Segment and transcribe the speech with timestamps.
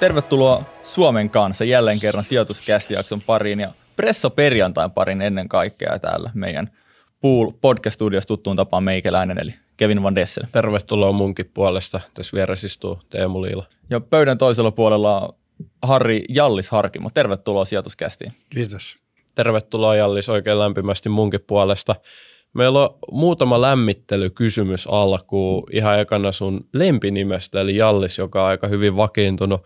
[0.00, 6.70] Tervetuloa Suomen kanssa jälleen kerran sijoituskästijakson pariin ja Presso perjantain parin ennen kaikkea täällä meidän
[7.20, 10.44] Pool podcast-studiossa tuttuun tapaan meikäläinen eli Kevin Van Dessel.
[10.52, 12.00] Tervetuloa munkin puolesta.
[12.14, 13.64] Tässä vieressä istuu Teemu Liila.
[13.90, 15.34] Ja pöydän toisella puolella
[15.82, 17.08] Harri Jallis Harkimo.
[17.14, 18.32] Tervetuloa sijoituskästiin.
[18.50, 18.98] Kiitos.
[19.34, 21.96] Tervetuloa Jallis oikein lämpimästi munkin puolesta.
[22.54, 25.62] Meillä on muutama lämmittelykysymys alkuun.
[25.72, 29.60] Ihan ekana sun lempinimestä, eli Jallis, joka on aika hyvin vakiintunut.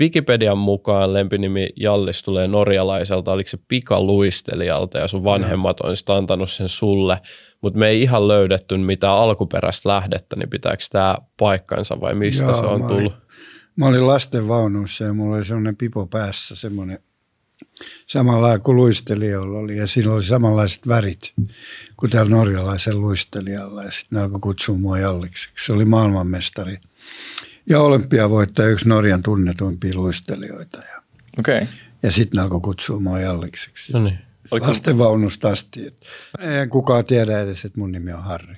[0.00, 6.50] Wikipedian mukaan lempinimi Jallis tulee norjalaiselta, oliko se pikaluistelijalta ja sun vanhemmat on sitten antanut
[6.50, 7.20] sen sulle,
[7.62, 12.54] mutta me ei ihan löydetty mitään alkuperäistä lähdettä, niin pitääkö tämä paikkansa vai mistä Joo,
[12.54, 13.12] se on mä tullut?
[13.12, 13.22] Olin,
[13.76, 16.98] mä olin lasten vaunussa ja mulla oli semmoinen pipo päässä, semmoinen
[18.06, 21.32] samalla kuin luistelijalla oli ja siinä oli samanlaiset värit
[21.96, 25.66] kuin tällä norjalaisen luistelijalla ja sitten ne alkoi kutsua mua Jallikseksi.
[25.66, 26.78] Se oli maailmanmestari
[27.68, 30.78] ja olympiavoittaja, yksi Norjan tunnetuimpia luistelijoita.
[30.78, 31.02] Ja,
[31.38, 31.62] Okei.
[31.62, 31.68] Okay.
[32.02, 33.92] ja sitten ne alkoi kutsua mua Jallikseksi.
[33.92, 34.18] No niin.
[34.50, 35.80] Oliko se- Lasten vaunusta asti.
[36.38, 38.56] Ei kukaan tiedä edes, että mun nimi on Harri.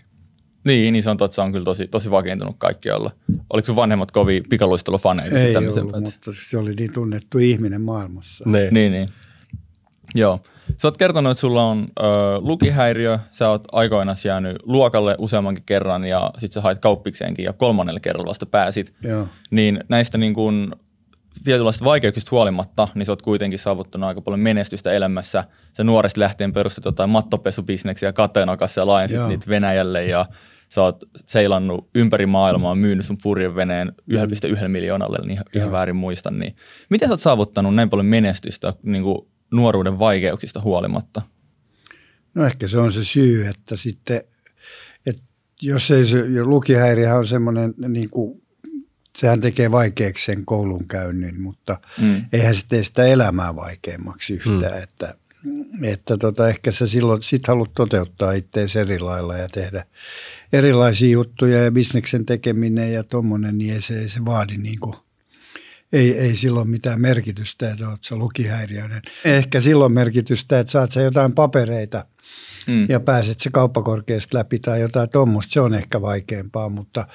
[0.65, 3.11] Niin, niin se on totta, se on kyllä tosi, tosi vakiintunut kaikkialla.
[3.53, 5.39] Oliko sun vanhemmat kovin pikaluistelufaneita?
[5.39, 8.45] Ei ollut, mutta se oli niin tunnettu ihminen maailmassa.
[8.47, 8.75] Niin.
[8.75, 9.09] Niin, niin.
[10.15, 10.41] Joo.
[10.79, 12.03] Sä oot kertonut, että sulla on ö,
[12.41, 18.01] lukihäiriö, sä oot aikoinaan jäänyt luokalle useammankin kerran ja sit sä hait kauppikseenkin ja kolmannella
[18.01, 18.95] kerralla vasta pääsit.
[19.03, 19.29] Joo.
[19.51, 20.77] Niin näistä niin kun,
[21.45, 25.45] tietynlaisista vaikeuksista huolimatta, niin sä oot kuitenkin saavuttanut aika paljon menestystä elämässä.
[25.77, 29.29] Sä nuoresta lähtien perustit jotain mattopesubisneksiä Kateena kanssa ja laajensit Joo.
[29.29, 30.27] niitä Venäjälle ja
[30.73, 35.73] sä oot seilannut ympäri maailmaa, myynyt sun purjeveneen 1,1 miljoonalle, niin ihan, ihan Joo.
[35.73, 36.39] väärin muistan.
[36.39, 36.57] Niin.
[36.91, 39.19] Miten sä oot saavuttanut näin paljon menestystä niin kuin
[39.51, 41.23] nuoruuden vaikeuksista huolimatta?
[42.35, 44.23] No ehkä se on se syy, että sitten,
[45.07, 45.23] että
[45.63, 48.43] jos ei se, jo lukihäiriöhän on semmoinen, niin kuin,
[49.19, 52.25] sehän tekee vaikeaksi sen koulunkäynnin, mutta Mm.
[52.33, 54.83] eihän se tee sitä elämää vaikeammaksi yhtään, mm.
[54.83, 55.15] että,
[55.83, 59.85] että tota, ehkä sä silloin sit haluat toteuttaa itseäsi eri lailla ja tehdä
[60.53, 64.97] erilaisia juttuja ja bisneksen tekeminen ja tommonen, niin ei se, ei se vaadi niin kuin,
[65.93, 69.03] ei, ei silloin mitään merkitystä, että oot sä lukihäiriöinen.
[69.25, 72.05] Ehkä silloin merkitystä, että saat sä jotain papereita
[72.67, 72.87] Mm.
[72.89, 77.07] ja pääset se kauppakorkeasta läpi tai jotain tuommoista, se on ehkä vaikeampaa, mutta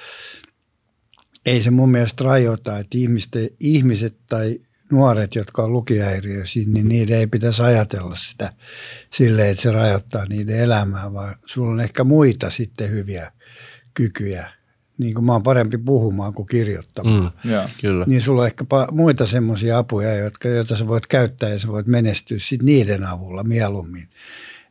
[1.46, 4.60] ei se mun mielestä rajoita, että ihmiset, ihmiset tai
[4.92, 8.52] nuoret, jotka on lukihäiriöisiä, niin niiden ei pitäisi ajatella sitä
[9.12, 13.32] silleen, että se rajoittaa niiden elämää, vaan sulla on ehkä muita sitten hyviä
[13.94, 14.50] kykyjä.
[14.98, 17.32] Niin kuin mä oon parempi puhumaan kuin kirjoittamaan.
[17.44, 17.50] Mm.
[17.50, 17.64] Joo.
[17.80, 18.04] Kyllä.
[18.08, 21.86] Niin sulla on ehkä muita semmoisia apuja, jotka, joita sä voit käyttää ja sä voit
[21.86, 24.08] menestyä sit niiden avulla mieluummin.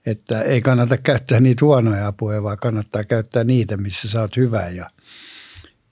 [0.06, 4.70] Että ei kannata käyttää niitä huonoja apuja, vaan kannattaa käyttää niitä, missä sä oot hyvä.
[4.70, 4.88] Ja,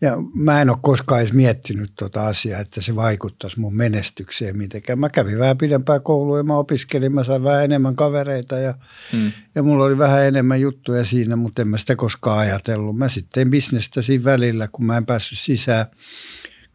[0.05, 4.99] ja mä en ole koskaan edes miettinyt tuota asiaa, että se vaikuttaisi mun menestykseen mitenkään.
[4.99, 8.73] Mä kävin vähän pidempää koulua ja mä opiskelin, mä sain vähän enemmän kavereita ja,
[9.13, 9.31] Mm.
[9.55, 12.97] ja mulla oli vähän enemmän juttuja siinä, mutta en mä sitä koskaan ajatellut.
[12.97, 15.85] Mä sitten tein bisnestä siinä välillä, kun mä en päässyt sisään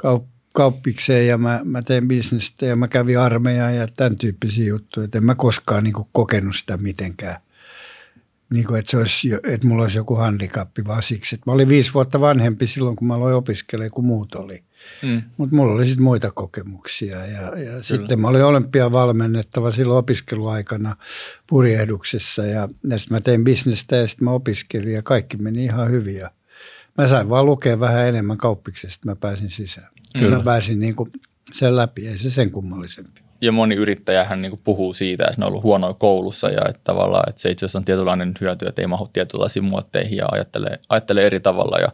[0.06, 5.04] kaup- kauppikseen ja mä, mä tein bisnestä ja mä kävin armeijaan ja tämän tyyppisiä juttuja.
[5.04, 7.36] Et en mä koskaan niin kokenut sitä mitenkään.
[8.50, 11.34] Niin kuin, että, se olisi, että mulla olisi joku handikappi vaan siksi.
[11.34, 14.64] Että mä olin viisi vuotta vanhempi silloin, kun mä aloin opiskelemaan, kuin muut oli.
[15.02, 15.22] Mm.
[15.36, 20.96] Mutta mulla oli sitten muita kokemuksia ja, ja sitten mä olin olympiavalmennettava silloin opiskeluaikana
[21.46, 25.90] purjehduksessa ja, ja sitten mä tein bisnestä ja sitten mä opiskelin ja kaikki meni ihan
[25.90, 26.16] hyvin.
[26.16, 26.30] Ja
[26.98, 29.88] mä sain vaan lukea vähän enemmän kauppiksesta, mä pääsin sisään.
[30.18, 30.36] Kyllä.
[30.36, 31.12] Mä pääsin niin kuin
[31.52, 33.20] sen läpi, ei se sen kummallisempi.
[33.40, 37.28] Ja moni yrittäjähän niin puhuu siitä, että ne on ollut huonoja koulussa ja että tavallaan
[37.28, 41.26] että se itse asiassa on tietynlainen hyöty, että ei mahu tietynlaisiin muotteihin ja ajattelee, ajattelee
[41.26, 41.78] eri tavalla.
[41.78, 41.88] Ja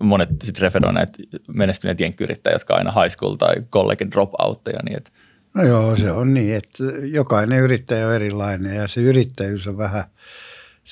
[0.00, 1.12] monet sitten referoivat näitä
[1.48, 4.80] menestyneet jenkkyyrittäjät, jotka aina high school tai college dropoutteja.
[4.84, 5.10] Niin että,
[5.54, 10.04] No joo, se on niin, että jokainen yrittäjä on erilainen ja se yrittäjyys on vähän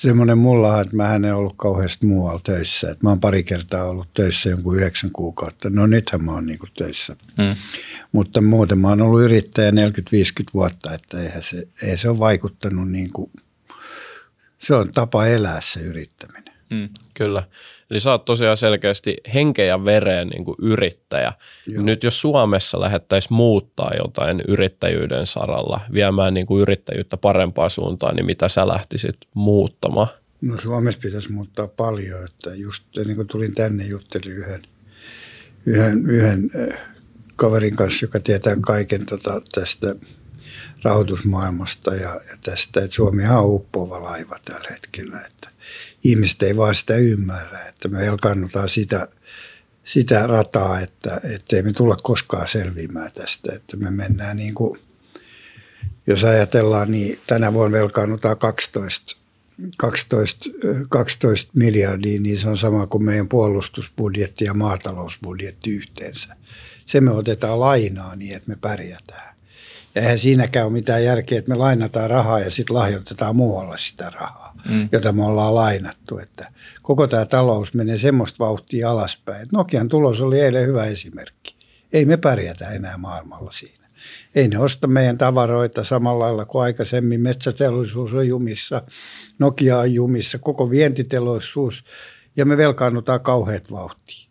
[0.01, 2.91] semmoinen mulla, että mä en ollut kauheasti muualla töissä.
[2.91, 5.69] Että mä oon pari kertaa ollut töissä jonkun yhdeksän kuukautta.
[5.69, 7.15] No nythän mä oon niinku töissä.
[7.37, 7.55] mm.
[8.11, 9.73] Mutta muuten mä oon ollut yrittäjä 40-50
[10.53, 13.31] vuotta, että eihän se, ei se ole vaikuttanut niin kuin,
[14.59, 16.38] se on tapa elää se yrittäminen.
[16.69, 16.89] Mm.
[17.13, 17.43] Kyllä.
[17.91, 21.33] Eli sä oot tosiaan selkeästi henkeä ja vereen niin kuin yrittäjä.
[21.67, 21.83] Joo.
[21.83, 28.25] Nyt jos Suomessa lähettäisiin muuttaa jotain yrittäjyyden saralla, viemään niin kuin yrittäjyyttä parempaan suuntaan, niin
[28.25, 30.07] mitä sä lähtisit muuttamaan?
[30.41, 34.61] No Suomessa pitäisi muuttaa paljon, että just ennen kuin tulin tänne juttelin yhden,
[35.65, 36.79] yhden, yhden äh,
[37.35, 39.95] kaverin kanssa, joka tietää kaiken tota, tästä
[40.83, 45.49] rahoitusmaailmasta ja, ja tästä, että Suomi on uppoava laiva tällä hetkellä, että
[46.03, 49.07] ihmiset ei vaan sitä ymmärrä, että me velkaannutaan sitä,
[49.83, 51.21] sitä rataa, että
[51.53, 54.79] ei me tulla koskaan selviämään tästä, että me mennään niin kuin,
[56.07, 59.15] jos ajatellaan, niin tänä vuonna velkaannutaan 12,
[59.77, 60.49] 12,
[60.89, 66.35] 12 miljardia, niin se on sama kuin meidän puolustusbudjetti ja maatalousbudjetti yhteensä.
[66.85, 69.28] Se me otetaan lainaa niin, että me pärjätään.
[69.99, 74.53] Eihän siinäkään ole mitään järkeä, että me lainataan rahaa ja sitten lahjoitetaan muualle sitä rahaa,
[74.69, 74.89] mm.
[74.91, 76.17] jota me ollaan lainattu.
[76.17, 76.51] Että
[76.81, 79.47] koko tämä talous menee semmoista vauhtia alaspäin.
[79.51, 81.55] Nokian tulos oli eilen hyvä esimerkki.
[81.93, 83.87] Ei me pärjätä enää maailmalla siinä.
[84.35, 87.21] Ei ne osta meidän tavaroita samalla lailla kuin aikaisemmin.
[87.21, 88.81] Metsäteollisuus on jumissa,
[89.39, 91.83] Nokia on jumissa, koko vientiteollisuus
[92.35, 94.28] ja me velkaannutaan kauheat vauhtia.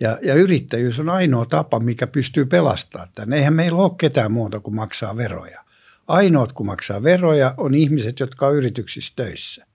[0.00, 3.32] Ja, ja yrittäjyys on ainoa tapa, mikä pystyy pelastamaan tämän.
[3.38, 5.64] Eihän meillä ole ketään muuta kuin maksaa veroja.
[6.06, 9.66] Ainoat, kun maksaa veroja, on ihmiset, jotka on yrityksissä töissä.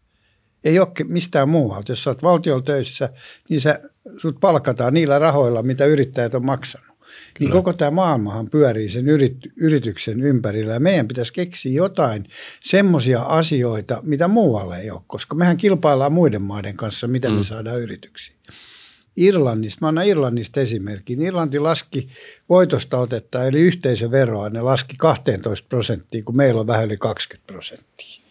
[0.63, 1.91] Ei ole mistään muualta.
[1.91, 3.09] Jos olet valtiolla töissä,
[3.49, 3.79] niin sä,
[4.17, 6.89] sut palkataan niillä rahoilla, mitä yrittäjät on maksanut.
[6.89, 6.97] Niin
[7.33, 7.49] Kyllä.
[7.49, 10.73] Niin koko tämä maailmahan pyörii sen yrit, yrityksen ympärillä.
[10.73, 12.25] Ja meidän pitäisi keksiä jotain
[12.63, 17.37] semmoisia asioita, mitä muualle ei ole, koska mehän kilpaillaan muiden maiden kanssa, miten mm.
[17.37, 18.35] me saadaan yrityksiä.
[19.15, 21.21] Irlannista, mä annan Irlannista esimerkin.
[21.21, 22.09] Irlanti laski
[22.49, 28.23] voitosta otetta, eli yhteisöveroa, ne laski 12 prosenttia, kun meillä on vähän yli 20 prosenttia.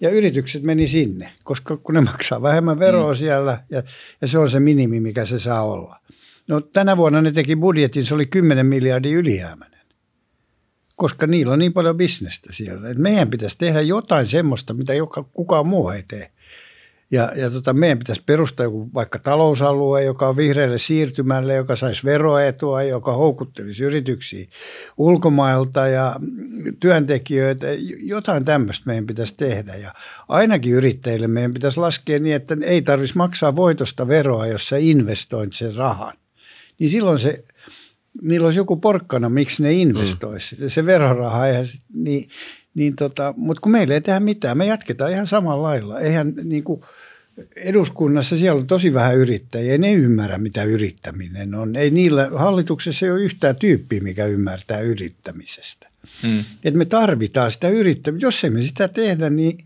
[0.00, 3.16] Ja yritykset meni sinne, koska kun ne maksaa vähemmän veroa mm.
[3.16, 3.82] siellä, ja,
[4.20, 5.96] ja se on se minimi, mikä se saa olla.
[6.48, 9.80] No tänä vuonna ne teki budjetin, se oli 10 miljardia ylijäämäinen,
[10.96, 12.90] koska niillä on niin paljon bisnestä siellä.
[12.90, 16.30] Et meidän pitäisi tehdä jotain semmoista, mitä joka, kukaan muu ei tee.
[17.12, 22.04] Ja, ja tota, meidän pitäisi perustaa joku vaikka talousalue, joka on vihreälle siirtymälle, joka saisi
[22.04, 24.46] veroetua, joka houkuttelisi yrityksiä
[24.96, 26.16] ulkomailta ja
[26.80, 27.66] työntekijöitä.
[28.02, 29.74] Jotain tämmöistä meidän pitäisi tehdä.
[29.74, 29.92] Ja
[30.28, 35.52] ainakin yrittäjille meidän pitäisi laskea niin, että ei tarvitsisi maksaa voitosta veroa, jos sä investoit
[35.52, 36.12] sen rahan.
[36.78, 37.44] Niin silloin se
[38.22, 40.56] niillä olisi joku porkkana, miksi ne investoisi.
[40.60, 40.68] Mm.
[40.68, 42.28] Se veroraha, eihän, niin,
[42.74, 46.00] niin tota, mutta kun meillä ei tehdä mitään, me jatketaan ihan samalla lailla.
[46.00, 46.80] Eihän niin kuin,
[47.56, 51.76] eduskunnassa siellä on tosi vähän yrittäjiä, ne ymmärrä mitä yrittäminen on.
[51.76, 55.88] Ei niillä, hallituksessa ei ole yhtään tyyppiä, mikä ymmärtää yrittämisestä.
[56.22, 56.44] Hmm.
[56.64, 58.26] Et me tarvitaan sitä yrittämistä.
[58.26, 59.58] Jos emme sitä tehdä, niin,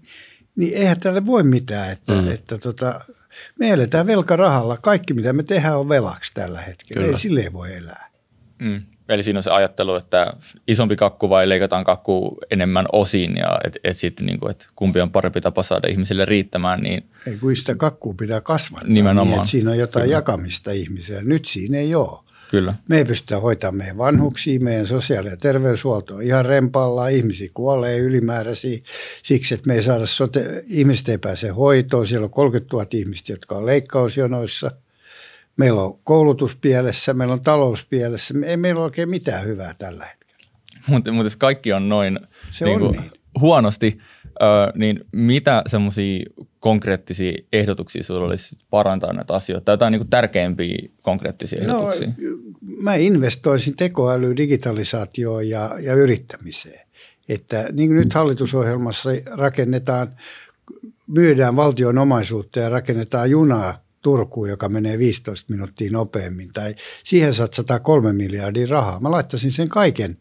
[0.57, 1.93] niin eihän tälle voi mitään.
[1.93, 2.31] Että, hmm.
[2.31, 3.01] että tota,
[3.59, 4.77] me eletään velkarahalla.
[4.77, 7.03] Kaikki mitä me tehdään on velaksi tällä hetkellä.
[7.03, 7.17] Kyllä.
[7.17, 8.11] Ei sille voi elää.
[8.63, 8.83] Hmm.
[9.09, 10.33] Eli siinä on se ajattelu, että
[10.69, 15.01] isompi kakku vai leikataan kakku enemmän osiin ja että et sitten niin kuin, että kumpi
[15.01, 16.81] on parempi tapa saada ihmisille riittämään.
[16.81, 19.29] Niin ei kun sitä kakkua pitää kasvattaa nimenomaan.
[19.29, 20.17] niin, että siinä on jotain Kyllä.
[20.17, 21.23] jakamista ihmisille.
[21.25, 22.19] Nyt siinä ei ole.
[22.51, 22.75] Kyllä.
[22.89, 27.99] Me ei pystytä hoitamaan meidän vanhuksia, meidän sosiaali- ja terveyshuolto on ihan rempalla, ihmisiä kuolee
[27.99, 28.79] ylimääräisiä
[29.23, 33.33] siksi, että me ei saada sote, ihmiset ei pääse hoitoon, siellä on 30 000 ihmistä,
[33.33, 34.71] jotka on leikkausjonoissa–
[35.57, 38.35] Meillä on koulutus pielessä, meillä on talous pielessä.
[38.45, 40.51] Ei meillä ole oikein mitään hyvää tällä hetkellä.
[40.87, 42.21] Mutta mut jos kaikki on noin
[42.51, 43.11] Se niin on niin.
[43.41, 43.99] huonosti,
[44.43, 46.25] ö, niin mitä semmoisia
[46.61, 49.65] konkreettisia ehdotuksia sinulla olisi parantaa näitä asioita?
[49.65, 52.09] Tai jotain niin tärkeimpiä konkreettisia no, ehdotuksia?
[52.09, 52.15] No,
[52.61, 56.87] mä investoisin tekoäly, digitalisaatioon ja, ja yrittämiseen.
[57.29, 60.17] Että niin kuin nyt hallitusohjelmassa rakennetaan,
[61.09, 67.81] myydään valtion omaisuutta ja rakennetaan junaa Turkuun, joka menee 15 minuuttia nopeammin, tai siihen satsataan
[67.81, 69.01] kolme miljardia rahaa.
[69.01, 70.19] Mä laittaisin sen kaiken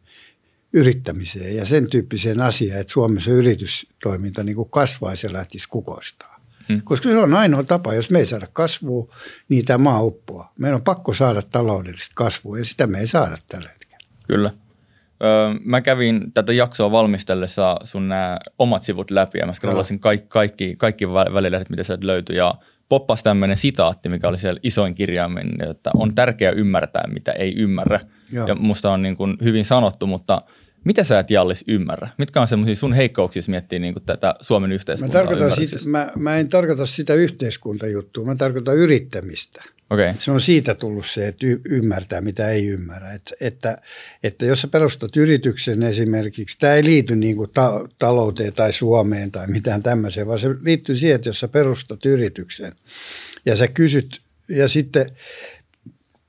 [0.73, 6.41] yrittämiseen ja sen tyyppiseen asiaan, että Suomessa yritystoiminta niin kuin kasvaisi ja lähtisi kukoistaa.
[6.69, 6.81] Hmm.
[6.83, 9.13] Koska se on ainoa tapa, jos me ei saada kasvua,
[9.49, 10.53] niin tämä maa uppoaa.
[10.59, 14.07] Meidän on pakko saada taloudellista kasvua ja sitä me ei saada tällä hetkellä.
[14.27, 14.51] Kyllä.
[15.23, 20.27] Öö, mä kävin tätä jaksoa valmistellessa sun nämä omat sivut läpi ja mä scrollasin kaikki,
[20.29, 22.55] kaikki, kaikki välilehdet, mitä sieltä löytyi ja
[22.89, 27.99] poppasi tämmöinen sitaatti, mikä oli siellä isoin kirjaimen, että on tärkeää ymmärtää, mitä ei ymmärrä.
[28.31, 28.47] Joo.
[28.47, 30.41] Ja musta on niin kuin hyvin sanottu, mutta
[30.83, 32.09] mitä sä et Jallis ymmärrä?
[32.17, 35.23] Mitkä on semmoisia sun heikkouksia, jos miettii niin kuin tätä Suomen yhteiskuntaa?
[35.23, 39.63] Mä, tarkoitan sitä, mä, mä en tarkoita sitä yhteiskuntajuttua, mä tarkoitan yrittämistä.
[39.89, 40.13] Okay.
[40.19, 43.13] Se on siitä tullut se, että y- ymmärtää, mitä ei ymmärrä.
[43.13, 43.77] Et, että,
[44.23, 49.31] että jos sä perustat yrityksen esimerkiksi, tämä ei liity niin kuin ta- talouteen tai Suomeen
[49.31, 52.73] tai mitään tämmöiseen, vaan se liittyy siihen, että jos sä perustat yrityksen
[53.45, 55.11] ja sä kysyt ja sitten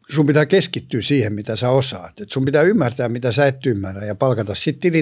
[0.09, 2.21] sun pitää keskittyä siihen, mitä sä osaat.
[2.21, 4.93] Et sun pitää ymmärtää, mitä sä et ymmärrä ja palkata sitten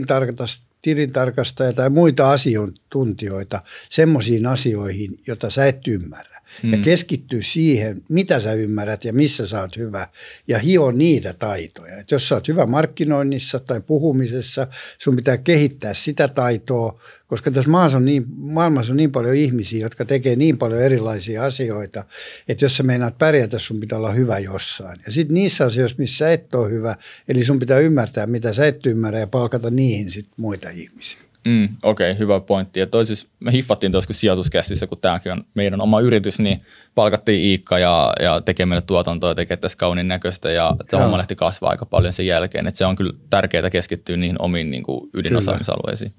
[0.82, 6.33] tilintarkastajia tai muita asiantuntijoita semmoisiin asioihin, joita sä et ymmärrä.
[6.62, 6.72] Mm.
[6.72, 10.08] ja keskittyä siihen, mitä sä ymmärrät ja missä sä oot hyvä
[10.48, 11.98] ja hio niitä taitoja.
[11.98, 14.66] Et jos sä oot hyvä markkinoinnissa tai puhumisessa,
[14.98, 19.80] sun pitää kehittää sitä taitoa, koska tässä maassa on niin, maailmassa on niin paljon ihmisiä,
[19.80, 22.04] jotka tekee niin paljon erilaisia asioita,
[22.48, 25.00] että jos sä meinaat pärjätä, sun pitää olla hyvä jossain.
[25.06, 26.96] Ja sitten niissä asioissa, missä et ole hyvä,
[27.28, 31.20] eli sun pitää ymmärtää, mitä sä et ymmärrä ja palkata niihin sit muita ihmisiä.
[31.44, 32.80] Mm, Okei, okay, hyvä pointti.
[32.80, 36.58] Ja toisis, me hiffattiin tuossa sijoituskästissä, kun tämäkin on meidän oma yritys, niin
[36.94, 41.18] palkattiin Iikka ja, ja tekee meille tuotantoa ja tekee tässä kauniin näköistä ja tämä homma
[41.18, 42.66] lähti kasvaa aika paljon sen jälkeen.
[42.66, 46.12] Että se on kyllä tärkeää keskittyä niihin omiin niin kuin ydinosaamisalueisiin.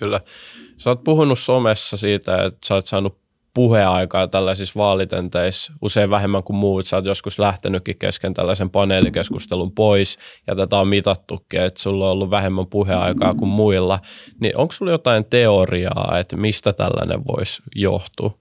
[0.00, 0.20] Kyllä.
[0.78, 3.19] Sä oot puhunut somessa siitä, että sä oot saanut
[3.54, 6.86] puheaikaa tällaisissa vaalitenteissä usein vähemmän kuin muut.
[6.86, 12.12] Sä oot joskus lähtenytkin kesken tällaisen paneelikeskustelun pois ja tätä on mitattukin, että sulla on
[12.12, 14.00] ollut vähemmän puheaikaa kuin muilla.
[14.40, 18.38] Niin onko sulla jotain teoriaa, että mistä tällainen voisi johtua?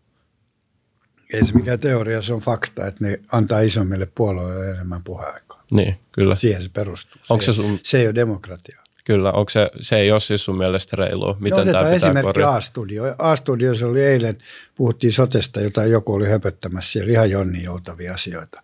[1.33, 5.63] Ei se mikään teoria, se on fakta, että ne antaa isommille puolueille enemmän puheaikaa.
[5.71, 6.35] Niin, kyllä.
[6.35, 7.21] Siihen se perustuu.
[7.29, 7.79] Onko se, sun...
[7.83, 8.83] se ei ole demokratiaa.
[9.09, 11.37] Kyllä, onko se, se ei ole siis sun mielestä reilua?
[11.39, 13.03] Miten no, tämä esimerkki A-studio.
[13.17, 14.37] A-studiossa oli eilen,
[14.75, 18.63] puhuttiin sotesta, jota joku oli höpöttämässä siellä ihan Jonni joutavia asioita.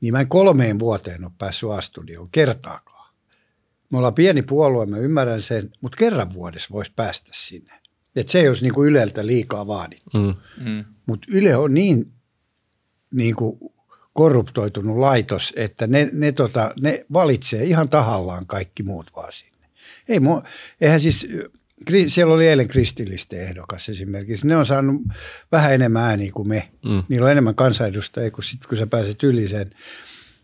[0.00, 3.12] Niin mä en kolmeen vuoteen ole päässyt A-studioon kertaakaan.
[3.90, 7.72] Me ollaan pieni puolue, mä ymmärrän sen, mutta kerran vuodessa voisi päästä sinne.
[8.16, 10.18] Et se ei olisi niinku Yleltä liikaa vaadittu.
[10.18, 10.34] Mm.
[10.64, 10.84] Mm.
[11.06, 12.12] Mutta Yle on niin,
[13.14, 13.58] niin kuin
[14.12, 19.55] korruptoitunut laitos, että ne, ne, tota, ne valitsee ihan tahallaan kaikki muut vaan sinne.
[20.08, 20.42] Ei mu,
[20.80, 21.26] eihän siis,
[22.06, 24.46] siellä oli eilen kristillisten ehdokas esimerkiksi.
[24.46, 25.02] Ne on saanut
[25.52, 26.68] vähän enemmän ääniä kuin me.
[26.84, 27.02] Mm.
[27.08, 29.70] Niillä on enemmän kansanedustajia kuin sit, kun sä pääset yli sen.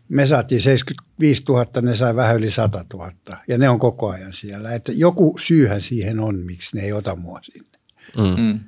[0.09, 3.11] Me saatiin 75 000, ne sai vähän yli 100 000
[3.47, 4.73] ja ne on koko ajan siellä.
[4.73, 7.79] Että joku syyhän siihen on, miksi ne ei ota mua sinne.
[8.17, 8.43] Mm.
[8.43, 8.59] mm.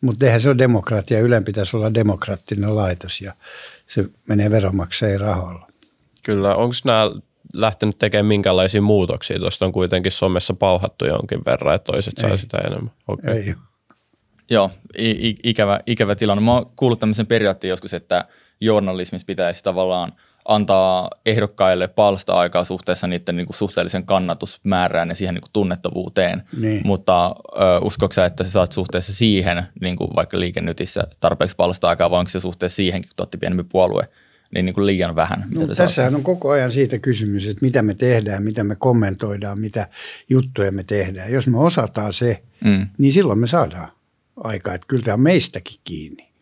[0.00, 1.20] Mutta eihän se ole demokratia.
[1.20, 3.32] Ylen pitäisi olla demokraattinen laitos ja
[3.86, 5.68] se menee veronmaksajien rahoilla.
[6.22, 6.54] Kyllä.
[6.54, 7.10] Onko nämä
[7.54, 9.38] lähtenyt tekemään minkälaisia muutoksia?
[9.38, 12.92] Tuosta on kuitenkin somessa pauhattu jonkin verran, että toiset saa sitä enemmän.
[13.08, 13.36] Okay.
[13.36, 13.54] Ei.
[14.50, 16.44] Joo, I- ikävä, ikävä tilanne.
[16.44, 18.24] Mä oon kuullut tämmöisen periaatteen joskus, että
[18.60, 20.12] journalismissa pitäisi tavallaan
[20.48, 26.42] antaa ehdokkaille palsta-aikaa suhteessa niiden niin kuin suhteellisen kannatusmäärään ja siihen niin kuin tunnettavuuteen.
[26.60, 26.80] Niin.
[26.84, 32.18] Mutta ö, uskoksa, että sä saat suhteessa siihen, niin kuin vaikka liikennytissä tarpeeksi palsta-aikaa, vai
[32.18, 34.08] onko se suhteessa siihenkin, kun otti pienempi puolue,
[34.54, 35.44] niin, niin kuin liian vähän.
[35.50, 39.88] No, tässähän on koko ajan siitä kysymys, että mitä me tehdään, mitä me kommentoidaan, mitä
[40.30, 41.32] juttuja me tehdään.
[41.32, 42.86] Jos me osataan se, mm.
[42.98, 43.88] niin silloin me saadaan
[44.36, 44.74] aikaa.
[44.74, 46.34] Että kyllä tämä on meistäkin kiinni.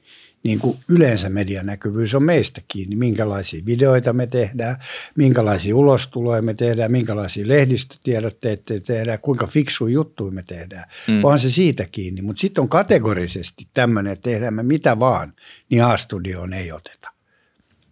[0.45, 4.76] Niin kuin yleensä median näkyvyys on meistä kiinni, minkälaisia videoita me tehdään,
[5.14, 10.85] minkälaisia ulostuloja me tehdään, minkälaisia lehdistötiedotteita tehdään, kuinka fiksu juttuja me tehdään.
[11.09, 11.25] Mm.
[11.25, 15.33] Onhan se siitä kiinni, mutta sitten on kategorisesti tämmöinen, että tehdään me mitä vaan,
[15.71, 17.12] niin A-studioon ei oteta.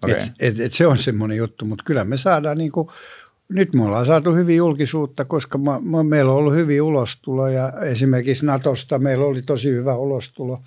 [0.04, 0.16] Okay.
[0.16, 2.88] Et, et, et se on semmoinen juttu, mutta kyllä me saadaan niin kuin,
[3.50, 7.73] nyt me ollaan saatu hyvin julkisuutta, koska mä, mä, meillä on ollut hyviä ulostuloja.
[7.85, 10.62] Esimerkiksi Natosta meillä oli tosi hyvä ulostulo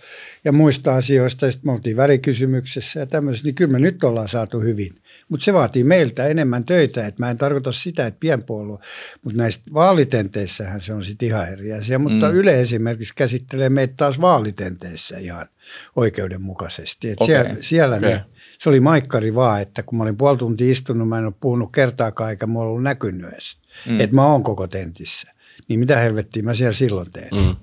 [0.45, 1.51] ja muista asioista.
[1.51, 4.95] Sitten me oltiin värikysymyksessä ja tämmöisessä, niin kyllä me nyt ollaan saatu hyvin.
[5.29, 8.79] Mutta se vaatii meiltä enemmän töitä, että mä en tarkoita sitä, että pienpuolue,
[9.23, 11.99] mutta näistä vaalitenteissähän se on sitten ihan eri asia.
[11.99, 12.35] Mutta mm.
[12.35, 15.47] Yle esimerkiksi käsittelee meitä taas vaalitenteessä ihan
[15.95, 17.09] oikeudenmukaisesti.
[17.09, 17.35] Et okay.
[17.35, 18.09] Siellä, siellä okay.
[18.09, 18.25] ne
[18.63, 21.71] se oli maikkari vaan, että kun mä olin puoli tuntia istunut, mä en ole puhunut
[21.71, 23.99] kertaakaan eikä mulla ollut näkynyt edes, mm.
[23.99, 25.33] että mä oon koko tentissä.
[25.67, 27.29] Niin mitä helvettiä mä siellä silloin teen?
[27.35, 27.55] Mm.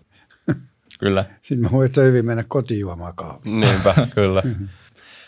[1.01, 1.25] Kyllä.
[1.43, 3.53] Sitten mä voin hyvin mennä kotiin juomaan kahvia.
[3.53, 4.43] Niinpä, kyllä.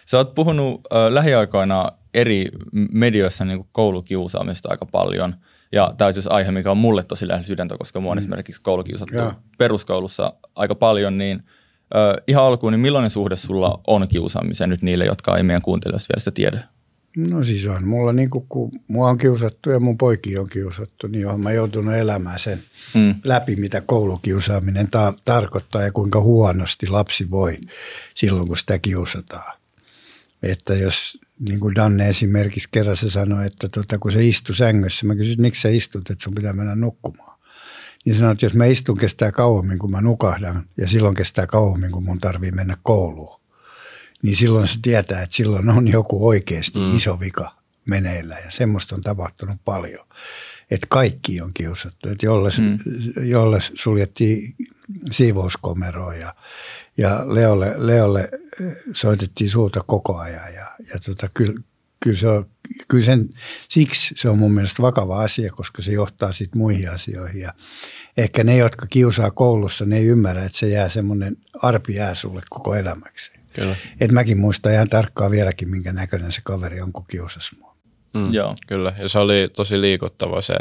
[0.07, 2.49] Sä oot puhunut äh, lähiaikoina eri
[2.93, 5.35] medioissa niin koulukiusaamista aika paljon.
[5.73, 8.19] Ja tämä on siis aihe, mikä on mulle tosi lähellä sydäntä, koska mua on mm.
[8.19, 9.35] esimerkiksi koulukiusattu ja.
[9.59, 11.43] peruskoulussa aika paljon, niin–
[11.95, 16.13] Ö, ihan alkuun, niin millainen suhde sulla on kiusaamiseen nyt niille, jotka ei meidän kuuntelijoista
[16.13, 16.65] vielä sitä tiedä?
[17.17, 21.07] No siis on mulla niin kuin, kun mua on kiusattu ja mun poiki on kiusattu,
[21.07, 22.63] niin olen mä joutunut elämään sen
[22.95, 23.15] mm.
[23.25, 27.57] läpi, mitä koulukiusaaminen ta- tarkoittaa ja kuinka huonosti lapsi voi
[28.15, 29.59] silloin, kun sitä kiusataan.
[30.43, 31.19] Että jos,
[31.49, 35.41] niin kuin Danne esimerkiksi kerran se sanoi, että tota, kun se istui sängyssä, mä kysyin,
[35.41, 37.33] miksi sä istut, että sun pitää mennä nukkumaan
[38.05, 41.91] niin sanoin, että jos mä istun kestää kauemmin kuin mä nukahdan ja silloin kestää kauemmin
[41.91, 43.41] kuin mun tarvii mennä kouluun,
[44.23, 46.97] niin silloin se tietää, että silloin on joku oikeasti mm.
[46.97, 47.51] iso vika
[47.85, 50.07] meneillä ja semmoista on tapahtunut paljon.
[50.71, 52.79] Että kaikki on kiusattu, että jolle, mm.
[53.29, 54.55] jolle suljettiin
[55.11, 56.35] siivouskomeroa ja,
[56.99, 58.29] ja Leolle, Leolle
[58.93, 61.61] soitettiin suuta koko ajan ja, ja tota, kyllä,
[62.01, 62.47] kyllä, se on,
[62.89, 63.29] kyllä sen,
[63.69, 67.41] siksi se on mun mielestä vakava asia, koska se johtaa sitten muihin asioihin.
[67.41, 67.53] Ja
[68.17, 72.43] ehkä ne, jotka kiusaa koulussa, ne ei ymmärrä, että se jää semmoinen arpi jää sulle
[72.51, 73.33] koko elämäksi.
[73.53, 73.77] Kyllä.
[74.01, 77.77] Et mäkin muistan ihan tarkkaan vieläkin, minkä näköinen se kaveri on, kun kiusasi mua.
[78.15, 78.55] Mm, Joo.
[78.67, 80.55] Kyllä, ja se oli tosi liikuttava se,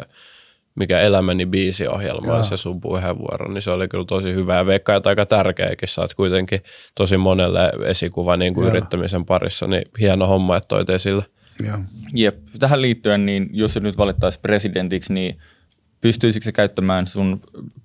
[0.75, 4.95] mikä Elämäni biisiohjelma ja se sun puheenvuoro, niin se oli kyllä tosi hyvä ja veikkaa,
[4.95, 5.87] että aika tärkeäkin.
[5.87, 6.59] Sä oot kuitenkin
[6.95, 11.25] tosi monelle esikuva niin kuin yrittämisen parissa, niin hieno homma, että toit esille.
[11.67, 11.77] Joo.
[12.13, 12.37] Jep.
[12.59, 15.37] Tähän liittyen, niin jos se nyt valittaisiin presidentiksi, niin
[16.01, 17.41] pystyisikö se käyttämään sun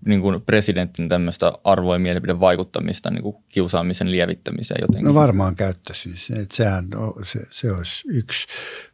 [0.06, 5.04] niin kuin presidentin tämmöistä arvo- ja mielipidevaikuttamista niin kuin kiusaamisen lievittämiseen jotenkin?
[5.06, 6.34] No varmaan käyttäisin se.
[6.34, 8.46] Et sehän on, se, se olisi yksi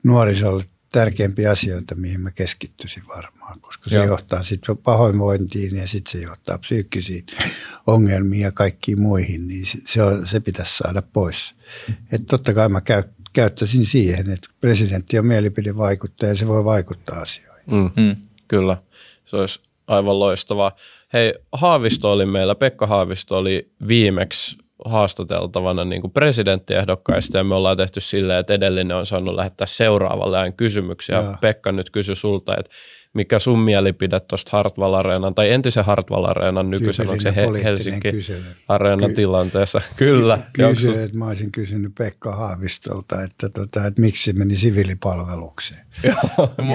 [0.03, 4.07] nuorisolle tärkeimpiä asioita, mihin mä keskittyisin varmaan, koska se Joo.
[4.07, 7.27] johtaa sitten pahoinvointiin ja sitten se johtaa psyykkisiin
[7.87, 11.55] ongelmiin ja kaikkiin muihin, niin se- se, on, se pitäisi saada pois.
[12.13, 17.19] Et totta kai mä käy, käyttäisin siihen, että presidentti on mielipidevaikuttaja ja se voi vaikuttaa
[17.19, 17.65] asioihin.
[17.67, 17.91] Mm.
[17.97, 18.17] Mm.
[18.49, 18.77] Kyllä,
[19.27, 20.73] se olisi aivan loistavaa.
[21.13, 27.77] Hei, Haavisto oli meillä, Pekka Haavisto oli viimeksi haastateltavana niin kuin presidenttiehdokkaista ja me ollaan
[27.77, 31.17] tehty silleen, että edellinen on saanut lähettää seuraavalle ajan kysymyksiä.
[31.17, 31.37] Joo.
[31.41, 32.71] Pekka nyt kysyi sulta, että
[33.14, 38.11] mikä sun mielipide tuosta Hartwall Areenan tai entisen Hartwall Areenan nykyisen, onko se He- Helsinki
[38.12, 38.42] kysely.
[38.69, 39.81] Areenan Ky- tilanteessa?
[39.97, 40.38] Kyllä.
[40.52, 45.81] Kysy, sun- että mä olisin kysynyt Pekka Haavistolta, että, tota, että miksi se meni siviilipalvelukseen.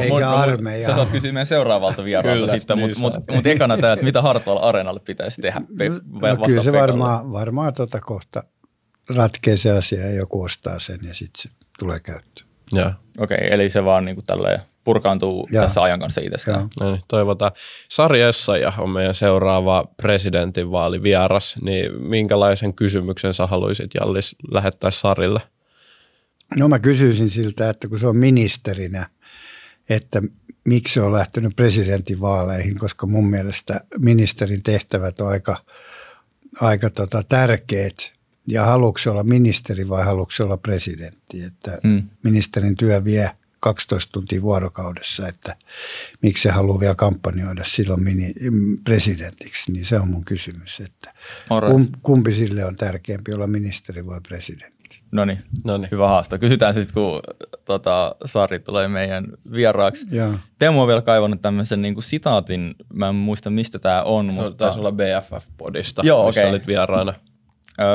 [0.02, 0.90] Eikä armeijaa.
[0.90, 3.36] Sä saat kysyä meidän seuraavalta vieraalta Kyllä, sitten, niin mutta mut, saa.
[3.36, 5.62] mut ekana tämä, että mitä Hartwall Areenalle pitäisi tehdä?
[5.78, 8.44] Pe- No, vai no, kyllä se varmaan, varmaan tota kohta
[9.16, 12.47] ratkee se asia ja joku ostaa sen ja sitten se tulee käyttöön.
[12.72, 12.92] Joo.
[13.18, 15.64] Okei, eli se vaan niin kuin tälleen purkaantuu Joo.
[15.64, 16.60] tässä ajan kanssa itsestään.
[16.60, 16.70] Joo.
[16.80, 17.52] No niin, toivotaan.
[17.90, 25.40] Sari Essayah on meidän seuraava presidentinvaalivieras, niin minkälaisen kysymyksen sä haluaisit Jallis lähettää Sarille?
[26.56, 29.10] No mä kysyisin siltä, että kun se on ministerinä,
[29.90, 30.22] että
[30.68, 35.58] miksi se on lähtenyt presidentinvaaleihin, koska mun mielestä ministerin tehtävät on aika,
[36.62, 38.17] aika tota tärkeät.
[38.48, 41.44] Ja haluatko se olla ministeri vai haluatko se olla presidentti?
[41.44, 42.04] Että Mm.
[42.24, 45.56] ministerin työ vie 12 tuntia vuorokaudessa, että
[46.22, 48.34] miksi se haluaa vielä kampanjoida silloin mini,
[48.84, 51.14] presidentiksi, niin se on mun kysymys, että
[51.50, 51.92] Alright.
[52.02, 54.78] kumpi sille on tärkeämpi olla ministeri vai presidentti?
[55.12, 55.40] No niin,
[55.92, 56.40] hyvä haasto.
[56.40, 57.22] Kysytään sitten, kun
[57.66, 60.06] tota, Sari tulee meidän vieraaksi.
[60.12, 60.34] Joo.
[60.60, 64.34] Teemu on vielä kaivannut tämmöisen niin kuin sitaatin, mä en muista mistä tämä on, No,
[64.34, 66.50] mutta taisi olla BFF-podista, Joo, missä okei.
[66.50, 67.14] olit vieraana.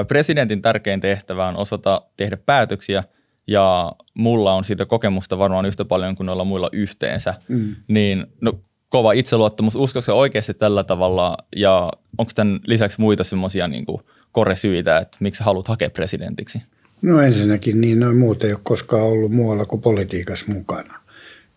[0.08, 3.04] Presidentin tärkein tehtävä on osata tehdä päätöksiä
[3.46, 7.34] ja mulla on siitä kokemusta varmaan yhtä paljon kuin noilla muilla yhteensä.
[7.48, 7.76] Mm.
[7.88, 13.68] Niin no, kova itseluottamus, uskoiko se oikeasti tällä tavalla ja onko tämän lisäksi muita semmoisia
[13.68, 13.86] niin
[14.32, 16.62] koresyitä, että miksi haluat hakea presidentiksi?
[17.02, 21.00] No ensinnäkin niin noin muut ei ole koskaan ollut muualla kuin politiikassa mukana.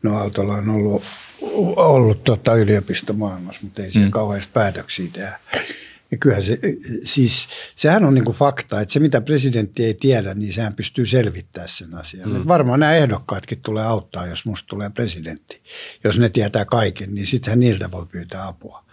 [0.04, 1.04] No Aaltola on ollut,
[1.76, 4.12] ollut tota yliopistomaailmassa, mutta ei siellä mm.
[4.12, 5.40] kauheasti päätöksiä tehdä.
[6.16, 6.60] Ja kyllähän se,
[7.06, 11.06] siis sehän on niin kuin fakta, että se mitä presidentti ei tiedä, niin sehän pystyy
[11.06, 12.30] selvittämään sen asian.
[12.30, 12.48] Mm.
[12.48, 15.62] varmaan nämä ehdokkaatkin tulee auttaa, jos musta tulee presidentti.
[16.04, 18.86] Jos ne tietää kaiken, niin sittenhän niiltä voi pyytää apua.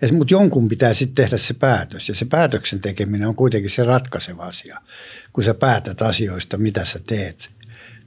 [0.00, 3.84] Ja, mutta jonkun pitää sitten tehdä se päätös, ja se päätöksen tekeminen on kuitenkin se
[3.84, 4.80] ratkaiseva asia,
[5.32, 7.50] kun sä päätät asioista, mitä sä teet.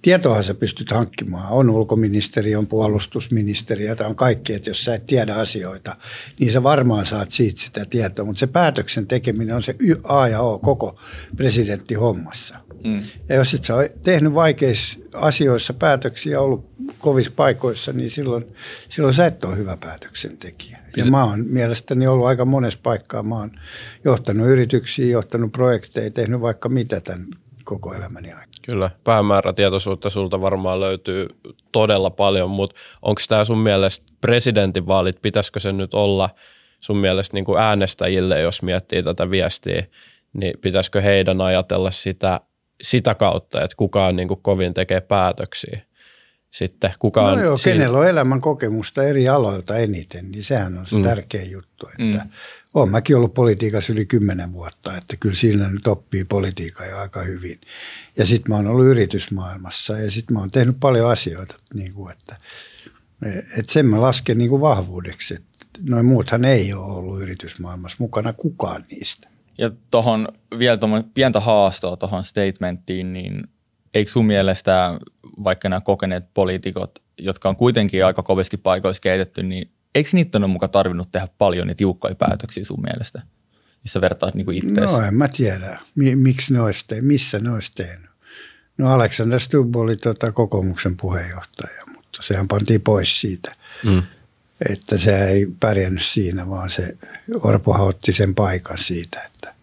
[0.03, 1.51] Tietoahan sä pystyt hankkimaan.
[1.51, 5.95] On ulkoministeri, on puolustusministeri, ja on kaikki, että jos sä et tiedä asioita,
[6.39, 8.25] niin sä varmaan saat siitä sitä tietoa.
[8.25, 10.99] Mutta se päätöksen tekeminen on se A ja O koko
[11.35, 12.55] presidenttihommassa.
[12.83, 13.01] Mm.
[13.29, 18.45] Ja jos et sä ole tehnyt vaikeissa asioissa päätöksiä, ollut kovissa paikoissa, niin silloin,
[18.89, 20.79] silloin sä et ole hyvä päätöksentekijä.
[20.97, 23.23] Ja mä oon mielestäni ollut aika monessa paikkaa.
[23.23, 23.51] Mä oon
[24.03, 27.27] johtanut yrityksiä, johtanut projekteja, tehnyt vaikka mitä tämän
[27.63, 28.52] koko elämäni aikana.
[28.65, 31.27] Kyllä, päämäärätietoisuutta sulta varmaan löytyy
[31.71, 36.29] todella paljon, mutta onko tämä sun mielestä presidentinvaalit, pitäisikö se nyt olla
[36.79, 39.85] sun mielestä niin kuin äänestäjille, jos miettii tätä viestiä,
[40.33, 42.41] niin pitäisikö heidän ajatella sitä,
[42.81, 45.81] sitä kautta, että kuka on niin kuin kovin tekee päätöksiä?
[46.53, 50.77] Sitten kuka on No joo, siinä- kenellä on elämän kokemusta eri aloilta eniten, niin sehän
[50.77, 51.03] on se Mm.
[51.03, 51.87] tärkeä juttu.
[51.87, 52.29] Että Mm.
[52.73, 57.21] Olen mäkin ollut politiikassa yli kymmenen vuotta, että kyllä siinä nyt oppii politiikan jo aika
[57.21, 57.61] hyvin.
[58.17, 62.11] Ja sitten mä oon ollut yritysmaailmassa ja sitten mä oon tehnyt paljon asioita, niin kuin
[62.11, 62.37] että,
[63.57, 65.33] että sen mä lasken niin kuin vahvuudeksi.
[65.33, 69.29] Että noin muuthan ei ole ollut yritysmaailmassa mukana kukaan niistä.
[69.57, 70.27] Ja tuohon
[70.59, 70.77] vielä
[71.13, 73.43] pientä haastoa tuohon statementtiin, niin
[73.93, 74.99] eikö sun mielestä
[75.43, 80.47] vaikka nämä kokeneet poliitikot, jotka on kuitenkin aika koviskin paikoissa keitetty, niin eikö niitä ole
[80.47, 83.21] mukaan tarvinnut tehdä paljon niitä tiukkoja päätöksiä sun mielestä,
[83.83, 84.93] jos sä vertaat niin itseäsi?
[84.93, 88.09] No en mä tiedä, Mi- miksi ne olisi tehnyt, missä ne olisi tehnyt.
[88.77, 94.03] No Alexander Stubb oli tota kokoomuksen puheenjohtaja, mutta sehän pantiin pois siitä, Mm.
[94.69, 96.97] että se ei pärjännyt siinä, vaan se
[97.41, 99.53] Orpohan otti sen paikan siitä, että,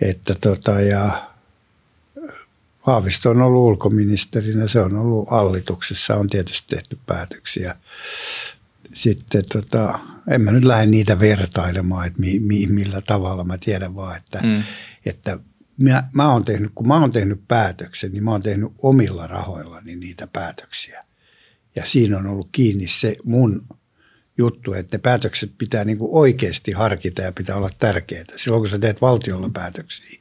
[0.00, 1.30] että tota, ja
[2.86, 7.76] Haavisto on ollut ulkoministerinä, se on ollut hallituksessa, on tietysti tehty päätöksiä.
[8.94, 9.98] Sitten tota,
[10.30, 13.44] en mä nyt lähde niitä vertailemaan, että mi, mi, millä tavalla.
[13.44, 14.62] Mä tiedän vaan, että, mm.
[15.06, 15.38] että
[15.76, 19.96] mä, mä oon tehnyt, kun mä oon tehnyt päätöksen, niin mä oon tehnyt omilla rahoillani
[19.96, 21.02] niitä päätöksiä.
[21.76, 23.66] Ja siinä on ollut kiinni se mun
[24.38, 28.32] juttu, että ne päätökset pitää niin kuin oikeasti harkita ja pitää olla tärkeitä.
[28.36, 30.20] Silloin kun sä teet valtiolla päätöksiä,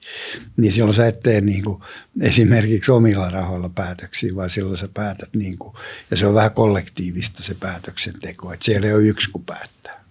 [0.57, 1.81] niin silloin sä et tee niin kuin
[2.21, 5.75] esimerkiksi omilla rahoilla päätöksiä, vaan silloin sä päätät niin kuin,
[6.11, 10.03] ja se on vähän kollektiivista se päätöksenteko, että siellä ei ole yksi kun päättää.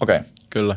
[0.00, 0.16] Okei.
[0.16, 0.28] Okay.
[0.50, 0.76] Kyllä.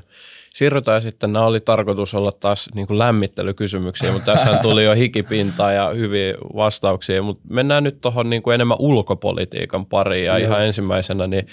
[0.54, 5.72] Siirrytään sitten, nämä oli tarkoitus olla taas niin kuin lämmittelykysymyksiä, mutta tässä tuli jo hikipintaa
[5.72, 10.48] ja hyviä vastauksia, mutta mennään nyt tuohon niin enemmän ulkopolitiikan pariin ja Joo.
[10.48, 11.48] ihan ensimmäisenä niin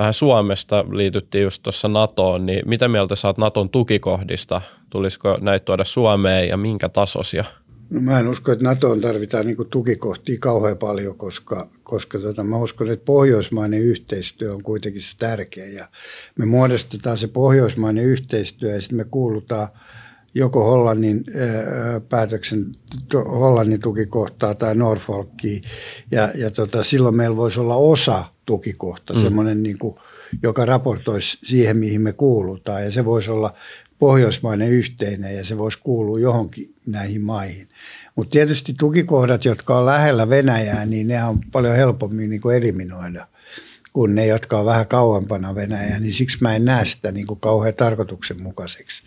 [0.00, 4.62] vähän Suomesta liityttiin just tuossa NATOon, niin mitä mieltä saat NATOn tukikohdista?
[4.90, 7.44] Tulisiko näitä tuoda Suomeen ja minkä tasoisia?
[7.90, 12.56] No mä en usko, että NATOon tarvitaan niin tukikohtia kauhean paljon, koska, koska tota, mä
[12.56, 15.66] uskon, että pohjoismainen yhteistyö on kuitenkin se tärkeä.
[15.66, 15.88] Ja
[16.38, 19.68] me muodostetaan se pohjoismainen yhteistyö ja sitten me kuulutaan
[20.34, 22.66] joko Hollannin ää, päätöksen,
[23.14, 25.60] Hollannin tukikohtaa tai Norfolkia.
[26.10, 29.20] Ja, ja tota, silloin meillä voisi olla osa tukikohta, mm.
[29.20, 29.96] semmoinen niin kuin,
[30.42, 32.84] joka raportoisi siihen, mihin me kuulutaan.
[32.84, 33.54] Ja se voisi olla
[33.98, 37.68] pohjoismainen yhteinen ja se voisi kuulua johonkin näihin maihin.
[38.16, 43.26] Mutta tietysti tukikohdat, jotka on lähellä Venäjää, niin ne on paljon helpommin niin kuin eliminoida
[43.92, 47.40] kuin ne, jotka on vähän kauempana Venäjää, niin siksi mä en näe sitä niin kuin
[47.40, 49.02] kauhean tarkoituksenmukaiseksi,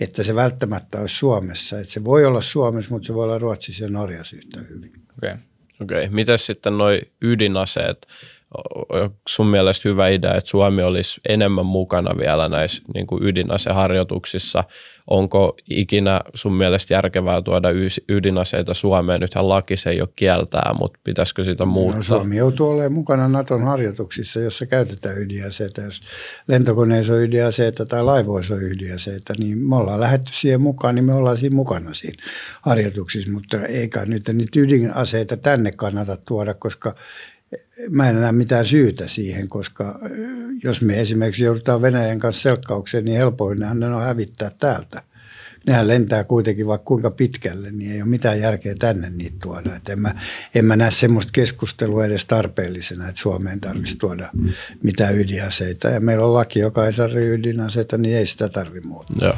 [0.00, 1.80] että se välttämättä olisi Suomessa.
[1.80, 4.92] Että se voi olla Suomessa, mutta se voi olla Ruotsissa ja Norjassa yhtä hyvin.
[5.18, 5.30] Okei.
[5.30, 5.36] Okay.
[5.80, 6.08] Okay.
[6.10, 6.88] Miten sitten nuo
[7.22, 8.06] ydinaseet?
[9.28, 14.64] Sun mielestä hyvä idea, että Suomi olisi enemmän mukana vielä näissä niin kuin ydinaseharjoituksissa?
[15.10, 17.68] Onko ikinä sun mielestä järkevää tuoda
[18.08, 19.20] ydinaseita Suomeen?
[19.20, 21.98] Nythän laki se ei ole kieltää, mutta pitäisikö sitä no, muuttaa?
[21.98, 25.80] No, Suomi joutuu olemaan mukana Naton harjoituksissa, jossa käytetään ydinaseita.
[25.80, 26.02] Jos
[26.48, 31.14] lentokoneissa on ydinaseita tai laivoissa on ydinaseita, niin me ollaan lähdetty siihen mukaan, niin me
[31.14, 32.22] ollaan siinä mukana siinä
[32.62, 33.30] harjoituksissa.
[33.30, 36.94] Mutta eikä nyt niitä ydinaseita tänne kannata tuoda, koska
[37.90, 39.98] mä en näe mitään syytä siihen, koska
[40.64, 45.02] jos me esimerkiksi joudutaan Venäjän kanssa selkkaukseen, niin helpoinhan ne on hävittää täältä.
[45.66, 49.76] Nehän lentää kuitenkin vaikka kuinka pitkälle, niin ei ole mitään järkeä tänne niitä tuoda.
[49.76, 50.14] Et en, mä,
[50.54, 54.30] en mä näe semmoista keskustelua edes tarpeellisena, että Suomeen tarvitsisi tuoda
[54.82, 55.88] mitään ydinaseita.
[55.88, 59.16] Ja meillä on laki, joka ei saa ydinaseita, niin ei sitä tarvitse muuttaa.
[59.20, 59.34] Joo.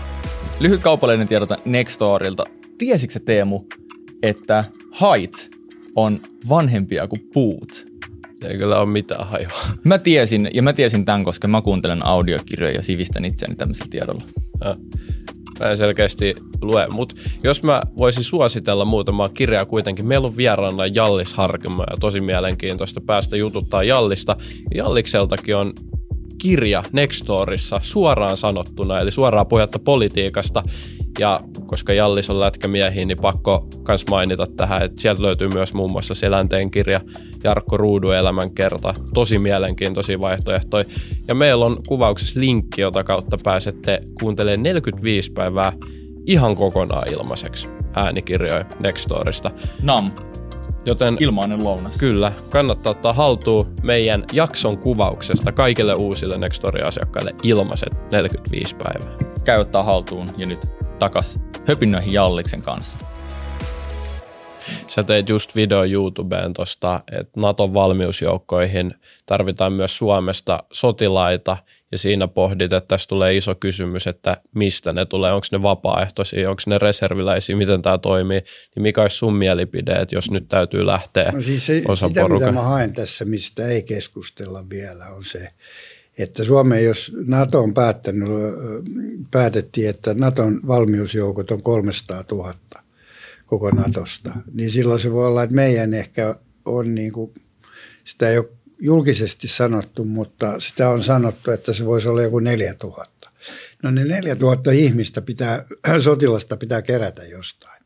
[0.61, 2.45] Lyhyt kaupallinen tiedota Nextorilta.
[2.79, 3.65] Tiesitkö Teemu,
[4.23, 5.51] että hait
[5.97, 7.87] on vanhempia kuin puut?
[8.47, 9.61] Ei kyllä ole mitään hajua.
[9.85, 14.23] Mä tiesin, ja mä tiesin tämän, koska mä kuuntelen audiokirjoja ja sivistän itseäni tämmöisellä tiedolla.
[14.65, 14.75] Ja,
[15.61, 20.07] mä en selkeästi lue, mutta jos mä voisin suositella muutamaa kirjaa kuitenkin.
[20.07, 24.37] Meillä on vieraana Jallis Harkimo ja tosi mielenkiintoista päästä jututtaa Jallista.
[24.75, 25.73] Jallikseltakin on
[26.39, 30.63] kirja Nextorissa suoraan sanottuna, eli suoraan puhetta politiikasta.
[31.19, 35.91] Ja koska Jallis on lätkämiehiä, niin pakko myös mainita tähän, että sieltä löytyy myös muun
[35.91, 37.01] muassa Selänteen kirja
[37.45, 38.95] Jarkko Ruudu elämän kerta.
[39.15, 40.85] Tosi mielenkiintoisia vaihtoehtoja.
[41.29, 45.73] Ja meillä on kuvauksessa linkki, jota kautta pääsette kuuntelemaan 45 päivää
[46.27, 49.51] ihan kokonaan ilmaiseksi äänikirjoja Nextorista.
[49.83, 50.13] Nam.
[50.87, 51.99] Joten ilmainen lounas.
[51.99, 59.19] Kyllä, kannattaa ottaa haltuun meidän jakson kuvauksesta kaikille uusille Nextory-asiakkaille ilmaiset 45 päivää.
[59.45, 60.61] Käy ottaa haltuun ja nyt
[60.99, 62.99] takas höpinnöihin Jalliksen kanssa.
[64.89, 68.95] Sä teit just video YouTubeen tuosta, että Naton valmiusjoukkoihin
[69.27, 71.57] tarvitaan myös Suomesta sotilaita
[71.93, 76.51] ja siinä pohdit, että tässä tulee iso kysymys, että mistä ne tulee, onko ne vapaaehtoisia,
[76.51, 78.41] onko ne reserviläisiä, miten tämä toimii,
[78.75, 82.29] niin mikä olisi sun mielipide, että jos nyt täytyy lähteä no siis se, osa sitä,
[82.29, 85.49] mitä mä haen tässä, mistä ei keskustella vielä, on se,
[86.19, 88.29] että Suomeen, jos NATO on päättänyt,
[89.31, 92.55] päätettiin, että Naton valmiusjoukot on 300 000
[93.47, 97.35] koko Natosta, niin silloin se voi olla, että meidän ehkä on niin kuin,
[98.05, 98.49] sitä ei ole
[98.79, 103.31] julkisesti sanottu, mutta sitä on sanottu, että se voisi olla joku 4000.
[103.83, 105.65] No ne 4000 ihmistä pitää,
[106.05, 107.83] sotilasta pitää kerätä jostain.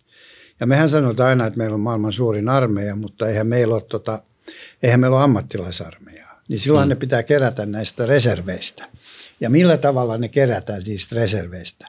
[0.60, 4.22] Ja mehän sanotaan aina, että meillä on maailman suurin armeija, mutta eihän meillä ole, tota,
[4.82, 6.29] eihän meillä ole ammattilaisarmeijaa.
[6.50, 6.88] Niin silloin hmm.
[6.88, 8.86] ne pitää kerätä näistä reserveistä.
[9.40, 11.88] Ja millä tavalla ne kerätään niistä reserveistä?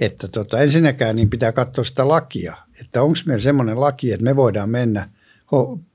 [0.00, 4.36] Että tota, ensinnäkään niin pitää katsoa sitä lakia, että onko meillä semmoinen laki, että me
[4.36, 5.10] voidaan mennä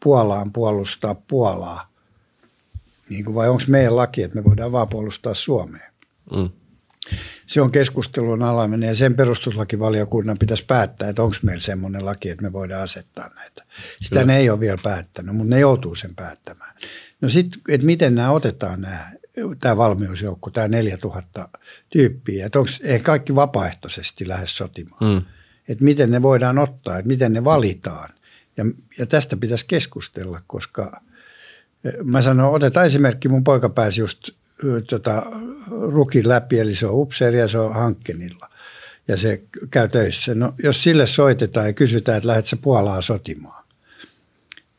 [0.04, 1.90] Puolaan puolustaa Puolaa,
[3.10, 5.92] niin kuin, vai onko meidän laki, että me voidaan vaan puolustaa Suomea.
[6.32, 6.50] Mm.
[7.48, 12.44] Se on keskustelun alainen ja sen perustuslakivaliokunnan pitäisi päättää, että onko meillä semmoinen laki, että
[12.44, 13.64] me voidaan asettaa näitä.
[14.02, 14.26] Sitä Kyllä.
[14.26, 16.76] ne ei ole vielä päättänyt, mutta ne joutuu sen päättämään.
[17.22, 19.12] No sitten, että miten nämä otetaan nämä,
[19.60, 21.50] tämä valmiusjoukko, tämä 4000
[21.90, 22.72] tyyppiä, että onko
[23.04, 25.14] kaikki vapaaehtoisesti lähes sotimaan.
[25.14, 25.26] Mm.
[25.68, 28.10] Että miten ne voidaan ottaa, että miten ne valitaan.
[28.58, 28.66] Ja,
[28.98, 31.02] ja tästä pitäisi keskustella, koska
[32.04, 34.30] mä sanon, otetaan esimerkki, mun poika pääsi just
[34.90, 35.24] tota,
[35.70, 38.50] rukin läpi, eli se on upseeri ja se on hankkenilla
[39.08, 40.36] ja se käy töissä.
[40.36, 43.64] No, jos sille soitetaan ja kysytään, että lähdet sä Puolaa sotimaan,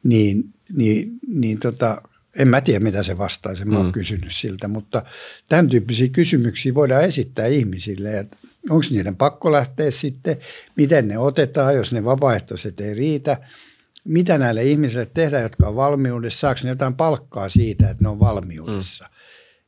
[0.03, 0.45] niin,
[0.77, 2.03] niin, niin tota,
[2.39, 3.93] en mä tiedä, mitä se vastaisi, mä oon mm.
[3.93, 5.03] kysynyt siltä, mutta
[5.49, 8.37] tämän tyyppisiä kysymyksiä voidaan esittää ihmisille, että
[8.71, 10.37] onko niiden pakko lähteä sitten,
[10.77, 13.37] miten ne otetaan, jos ne vapaaehtoiset ei riitä,
[14.05, 18.21] mitä näille ihmisille tehdään, jotka on valmiudessa, saako ne jotain palkkaa siitä, että ne on
[18.21, 19.05] valmiudessa.
[19.05, 19.15] Mm.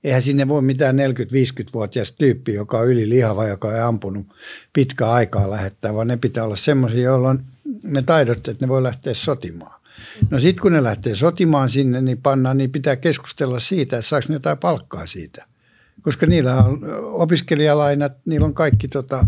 [0.04, 4.26] Eihän sinne voi mitään 40-50-vuotias tyyppi, joka on yli lihava, joka ei ampunut
[4.72, 7.44] pitkää aikaa lähettää, vaan ne pitää olla semmoisia, joilla on
[7.82, 9.80] ne taidot, että ne voi lähteä sotimaan.
[10.30, 14.26] No sitten kun ne lähtee sotimaan sinne, niin pannaan, niin pitää keskustella siitä, että saako
[14.28, 15.46] ne jotain palkkaa siitä–
[16.06, 19.26] koska niillä on opiskelijalainat, niillä on kaikki, tota,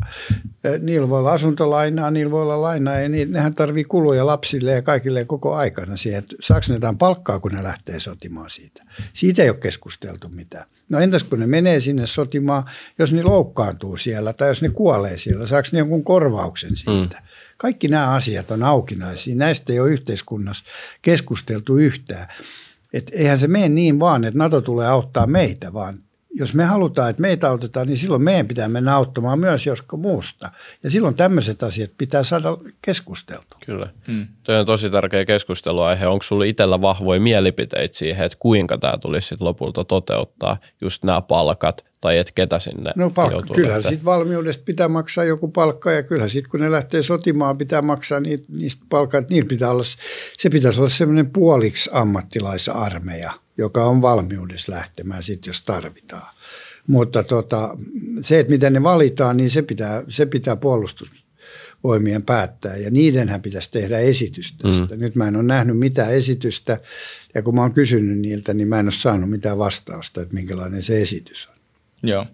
[0.80, 4.82] niillä voi olla asuntolainaa, niillä voi olla lainaa ja niin, nehän tarvii kuluja lapsille ja
[4.82, 8.82] kaikille koko aikana siihen, että saako ne jotain palkkaa, kun ne lähtee sotimaan siitä.
[9.14, 10.64] Siitä ei ole keskusteltu mitään.
[10.88, 12.64] No entäs kun ne menee sinne sotimaan,
[12.98, 17.16] jos ne loukkaantuu siellä tai jos ne kuolee siellä, saako ne jonkun korvauksen siitä?
[17.16, 17.26] Mm.
[17.56, 19.36] Kaikki nämä asiat on aukinaisia.
[19.36, 20.64] Näistä ei ole yhteiskunnassa
[21.02, 22.28] keskusteltu yhtään.
[22.92, 26.07] Et eihän se mene niin vaan, että NATO tulee auttaa meitä, vaan
[26.38, 30.50] jos me halutaan, että meitä autetaan, niin silloin meidän pitää mennä auttamaan myös josko muusta.
[30.82, 33.58] Ja silloin tämmöiset asiat pitää saada keskusteltua.
[33.66, 33.88] Kyllä.
[34.06, 34.26] Hmm.
[34.42, 36.06] Tuo on tosi tärkeä keskusteluaihe.
[36.06, 41.22] Onko sinulla itsellä vahvoja mielipiteitä siihen, että kuinka tämä tulisi sit lopulta toteuttaa, just nämä
[41.22, 46.02] palkat, tai että ketä sinne No palkka, kyllähän sitten valmiudesta pitää maksaa joku palkka ja
[46.02, 49.84] kyllähän sitten kun ne lähtee sotimaan pitää maksaa niitä, niistä palkat, niin pitää olla,
[50.38, 56.34] se pitäisi olla semmoinen puoliksi ammattilaisarmeija– joka on valmiudessa lähtemään sitten, jos tarvitaan.
[56.86, 57.78] Mutta tota,
[58.20, 63.70] se, että miten ne valitaan, niin se pitää, se pitää puolustusvoimien päättää ja niidenhän pitäisi
[63.70, 64.68] tehdä esitystä.
[64.68, 65.00] Mm.
[65.00, 66.80] Nyt mä en ole nähnyt mitään esitystä
[67.34, 70.82] ja kun mä oon kysynyt niiltä, niin mä en ole saanut mitään vastausta, että minkälainen
[70.82, 71.54] se esitys on.
[72.10, 72.26] Joo.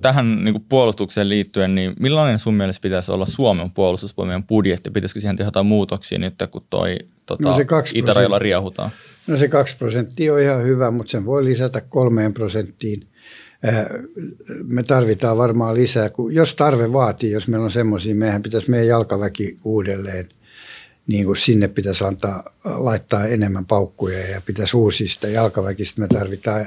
[0.00, 4.90] Tähän niin kuin puolustukseen liittyen, niin millainen sun mielestä pitäisi olla Suomen puolustusvoimien budjetti?
[4.90, 7.56] Pitäisikö siihen tehdä jotain muutoksia nyt, kun toi tota, no
[7.94, 8.90] itärajalla riehutaan?
[9.26, 13.06] No se 2 prosenttia on ihan hyvä, mutta sen voi lisätä kolmeen prosenttiin.
[14.64, 18.88] Me tarvitaan varmaan lisää, kun jos tarve vaatii, jos meillä on semmoisia, meidän pitäisi meidän
[18.88, 20.28] jalkaväki uudelleen–
[21.06, 26.00] niin kuin sinne pitäisi antaa, laittaa enemmän paukkuja ja pitäisi uusia sitä jalkaväkistä.
[26.00, 26.66] Me tarvitaan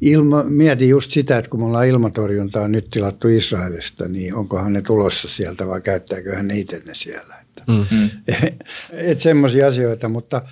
[0.00, 4.82] ilma, mietin just sitä, että kun me ollaan ilmatorjuntaa nyt tilattu Israelista, niin onkohan ne
[4.82, 7.41] tulossa sieltä vai käyttääköhän ne itse ne siellä.
[7.58, 8.10] Että, mm-hmm.
[9.10, 10.42] et semmoisia asioita, mutta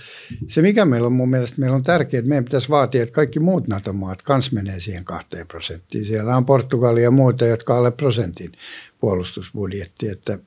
[0.48, 3.40] se mikä meillä on mun mielestä, meillä on tärkeää, että meidän pitäisi vaatia, että kaikki
[3.40, 6.04] muut NATO-maat kans menee siihen kahteen prosenttiin.
[6.04, 8.52] Siellä on Portugalia ja muita, jotka alle prosentin
[9.00, 10.38] puolustusbudjetti, että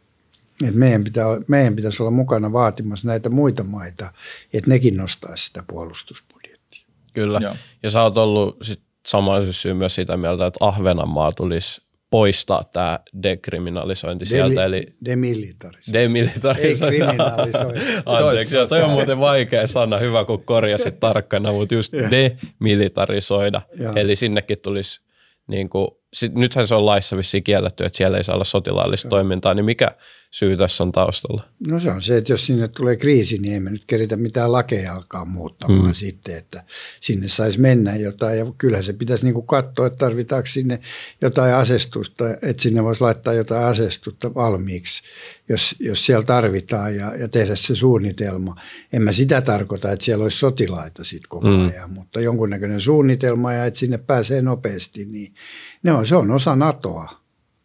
[0.64, 4.14] että meidän, pitää, meidän pitäisi olla mukana vaatimassa näitä muita maita,
[4.54, 6.86] että nekin nostaisi sitä puolustusbudjettia.
[7.14, 7.40] Kyllä.
[7.42, 7.56] Joo.
[7.84, 11.82] Ja sä oot ollut sit sama syy myös sitä mieltä, että Ahvenanmaa tulisi
[12.14, 14.66] poistaa tämä dekriminalisointi Deli, sieltä.
[14.66, 15.94] Eli demilitarisointi.
[15.94, 16.96] Demilitarisointi.
[16.96, 17.80] Ei kriminalisointi.
[18.06, 23.62] Anteeksi, toi on muuten vaikea sana, hyvä kun korjasit tarkkana, mutta just demilitarisoida.
[23.96, 25.02] Eli sinnekin tulisi
[25.48, 29.10] niin kuin, sit, nythän se on laissa vissiin kielletty, että siellä ei saa olla sotilaallista
[29.10, 29.92] toimintaa, niin mikä
[30.34, 31.44] syy tässä on taustalla?
[31.68, 34.94] No se on se, että jos sinne tulee kriisi, niin emme nyt keritä mitään lakeja
[34.94, 35.94] alkaa muuttamaan hmm.
[35.94, 36.64] sitten, että
[37.02, 38.38] sinne saisi mennä jotain.
[38.38, 40.80] Ja kyllä se pitäisi niin kuin katsoa, että tarvitaanko sinne
[41.22, 45.04] jotain asestusta, että sinne voisi laittaa jotain asestusta valmiiksi,
[45.50, 48.56] jos, jos siellä tarvitaan ja, ja tehdä se suunnitelma.
[48.94, 51.68] En mä sitä tarkoita, että siellä olisi sotilaita sitten koko hmm.
[51.68, 55.34] ajan, mutta jonkunnäköinen suunnitelma ja että sinne pääsee nopeasti, niin
[55.84, 57.23] ne on, se on osa NATOa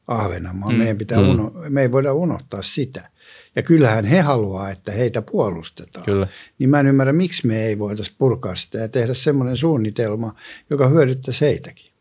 [0.08, 0.70] Ahvenanmaa.
[0.70, 0.78] Mm.
[0.78, 1.28] Meidän pitää mm.
[1.28, 3.10] uno, me ei voida unohtaa sitä.
[3.56, 6.04] Ja kyllähän he haluaa, että heitä puolustetaan.
[6.04, 6.26] Kyllä.
[6.58, 10.34] Niin mä en ymmärrä, miksi me ei voitaisiin purkaa sitä ja tehdä semmoinen suunnitelma,
[10.70, 11.92] joka hyödyttäisi heitäkin.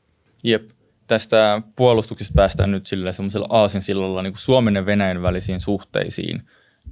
[0.43, 0.69] Jep.
[1.07, 6.41] Tästä puolustuksesta päästään nyt sillä semmoisella aasinsillalla niin kuin Suomen ja Venäjän välisiin suhteisiin.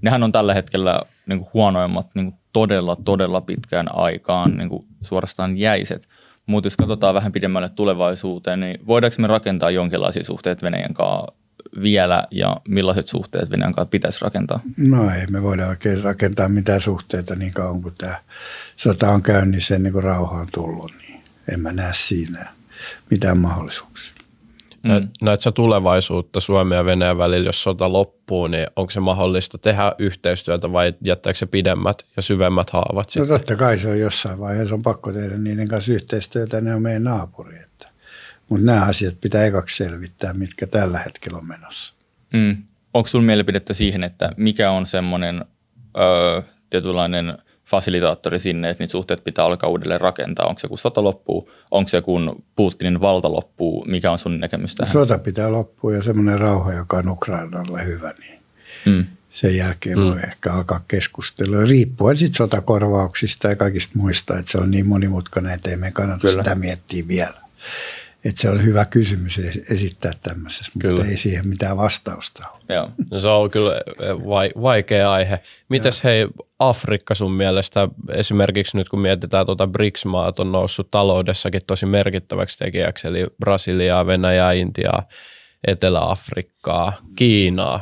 [0.01, 4.86] Nehän on tällä hetkellä niin kuin huonoimmat niin kuin todella, todella pitkään aikaan niin kuin
[5.01, 6.08] suorastaan jäiset–
[6.46, 11.34] mutta jos katsotaan vähän pidemmälle tulevaisuuteen, niin voidaanko me rakentaa jonkinlaisia suhteita Venäjän kanssa
[11.82, 14.60] vielä ja millaiset suhteet Venäjän kanssa pitäisi rakentaa?
[14.78, 18.16] No ei me voida oikein rakentaa mitään suhteita niin kauan kuin tämä
[18.76, 22.48] sota on käynnissä ennen kuin rauha on tullut, niin en mä näe siinä
[23.10, 24.14] mitään mahdollisuuksia.
[24.86, 25.10] Mm.
[25.21, 29.91] Näet sä tulevaisuutta Suomen ja Venäjän välillä, jos sota loppuu, niin onko se mahdollista tehdä
[30.00, 32.95] yhteistyötä vai jättääkö se pidemmät ja syvemmät haavat?
[32.95, 33.28] No sitten?
[33.28, 37.04] totta kai se on jossain vaiheessa, on pakko tehdä niiden kanssa yhteistyötä, ne on meidän
[37.04, 37.60] naapuri.
[37.60, 37.88] Että.
[38.50, 41.93] Mutta nämä asiat pitää ekaksi selvittää, mitkä tällä hetkellä on menossa.
[42.34, 42.58] Mm.
[42.93, 45.45] Onko sinulla mielipidettä siihen, että mikä on semmoinen
[45.98, 50.47] öö, tietynlainen fasilitaattori sinne, että niitä suhteet pitää alkaa uudelleen rakentaa?
[50.47, 54.75] Onko se kun sota loppuu, onko se kun Putinin valta loppuu, mikä on sun näkemys
[54.75, 54.93] tähän?
[54.93, 58.39] Sota pitää loppua ja semmoinen rauha, joka on Ukrainalle hyvä, niin
[58.86, 59.06] mm.
[59.30, 60.06] sen jälkeen mm.
[60.06, 61.63] voi ehkä alkaa keskustelua.
[61.63, 66.28] Riippuen sitten sotakorvauksista ja kaikista muista, että se on niin monimutkainen, että ei meidän kannata
[66.28, 66.43] Kyllä.
[66.43, 67.45] sitä miettiä vielä.
[68.26, 70.96] Että se on hyvä kysymys esittää tämmöisessä, kyllä.
[70.96, 72.76] mutta ei siihen mitään vastausta ole.
[72.76, 72.90] Joo.
[73.12, 73.82] No se on kyllä
[74.62, 75.40] vaikea aihe.
[75.70, 76.28] Mites hei
[76.60, 83.08] Afrikka sun mielestä, esimerkiksi nyt kun mietitään tuota BRICS-maat on noussut taloudessakin tosi merkittäväksi tekijäksi,
[83.08, 85.08] eli Brasiliaa, Venäjää, Intiaa,
[85.68, 87.82] Etelä-Afrikkaa, Kiinaa,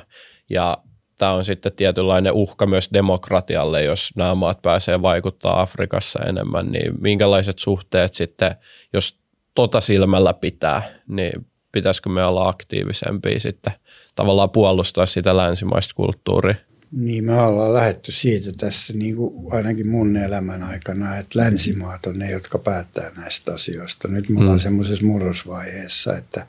[0.50, 0.78] ja
[1.18, 6.94] tämä on sitten tietynlainen uhka myös demokratialle, jos nämä maat pääsee vaikuttaa Afrikassa enemmän, niin
[7.02, 8.56] minkälaiset suhteet sitten,
[8.94, 9.23] jos
[9.56, 13.74] tota silmällä pitää, niin pitäisikö me olla aktiivisempia sitten
[14.16, 16.56] tavallaan puolustaa sitä länsimaista kulttuuria?
[16.92, 22.20] Niin me ollaan lähetty siitä tässä niin kuin ainakin mun elämän aikana, että länsimaat on
[22.20, 24.08] ne, jotka päättää näistä asioista.
[24.08, 24.64] Nyt me ollaan mm.
[24.64, 26.48] semmoisessa murrosvaiheessa, että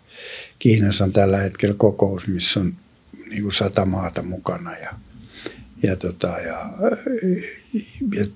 [0.59, 2.75] Kiinassa on tällä hetkellä kokous, missä on
[3.29, 4.91] niin kuin sata maata mukana ja,
[5.83, 6.71] ja, tota, ja,
[8.15, 8.27] ja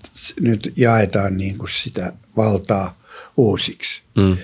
[0.41, 2.98] nyt jaetaan niin kuin sitä valtaa
[3.37, 4.03] uusiksi.
[4.17, 4.37] Mm.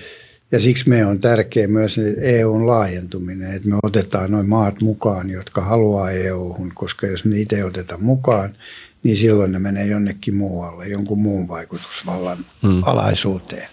[0.51, 5.61] Ja siksi me on tärkeä myös EUn laajentuminen, että me otetaan noin maat mukaan, jotka
[5.61, 8.55] haluaa EUhun, koska jos ne itse otetaan mukaan,
[9.03, 12.83] niin silloin ne menee jonnekin muualle, jonkun muun vaikutusvallan hmm.
[12.85, 13.67] alaisuuteen.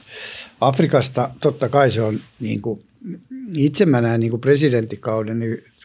[0.60, 2.82] Afrikasta totta kai se on, niin kuin,
[3.56, 5.42] itse mä näen niin kuin presidenttikauden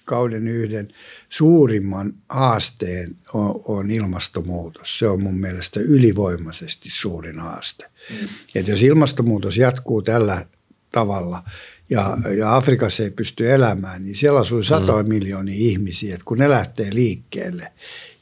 [0.08, 0.88] kauden yhden
[1.30, 4.99] suurimman haasteen on, on ilmastonmuutos.
[4.99, 7.86] Se on mun mielestä ylivoimaisesti suurin haaste.
[8.10, 8.28] Mm.
[8.56, 10.46] Et jos ilmastonmuutos jatkuu tällä
[10.91, 11.43] tavalla
[11.89, 15.10] ja, ja Afrikassa ei pysty elämään, niin siellä asuu satoja mm.
[15.10, 17.72] miljoonia ihmisiä, että kun ne lähtee liikkeelle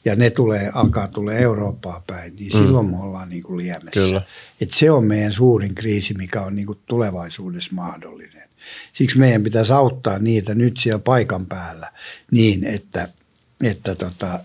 [0.04, 2.58] ja ne tulee, alkaa tulee Eurooppaan päin, niin mm.
[2.58, 3.90] silloin me ollaan niin kuin liemessä.
[3.90, 4.22] Kyllä.
[4.60, 8.48] Et se on meidän suurin kriisi, mikä on niin kuin tulevaisuudessa mahdollinen.
[8.92, 11.92] Siksi meidän pitäisi auttaa niitä nyt siellä paikan päällä
[12.30, 13.08] niin, että,
[13.64, 14.40] että tota,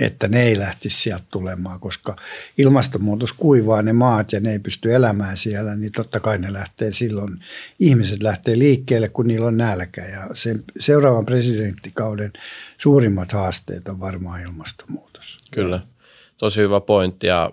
[0.00, 2.16] että ne ei lähtisi sieltä tulemaan, koska
[2.58, 6.92] ilmastonmuutos kuivaa ne maat ja ne ei pysty elämään siellä, niin totta kai ne lähtee
[6.92, 7.40] silloin,
[7.78, 10.04] ihmiset lähtee liikkeelle, kun niillä on nälkä.
[10.04, 12.32] Ja sen seuraavan presidenttikauden
[12.78, 15.38] suurimmat haasteet on varmaan ilmastonmuutos.
[15.50, 15.80] Kyllä,
[16.38, 17.50] tosi hyvä pointti ja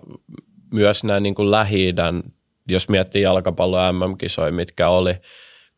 [0.72, 1.94] myös nämä niin kuin lähi
[2.70, 5.14] jos miettii jalkapallo MM-kisoja, mitkä oli–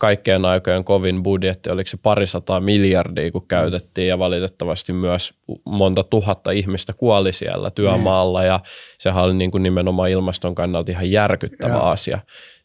[0.00, 5.34] kaikkien aikojen kovin budjetti, oliko se parisataa miljardia, kun käytettiin ja valitettavasti myös
[5.64, 8.60] monta tuhatta ihmistä kuoli siellä työmaalla ja
[8.98, 11.90] sehän oli niin kuin nimenomaan ilmaston kannalta ihan järkyttävä ja.
[11.90, 12.18] asia.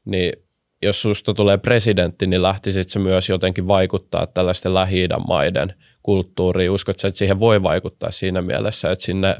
[0.05, 0.33] Niin
[0.81, 6.71] jos susta tulee presidentti, niin lähtisit se myös jotenkin vaikuttaa tällaisten lähi maiden kulttuuriin?
[6.71, 9.35] Uskotko, että siihen voi vaikuttaa siinä mielessä, että sinne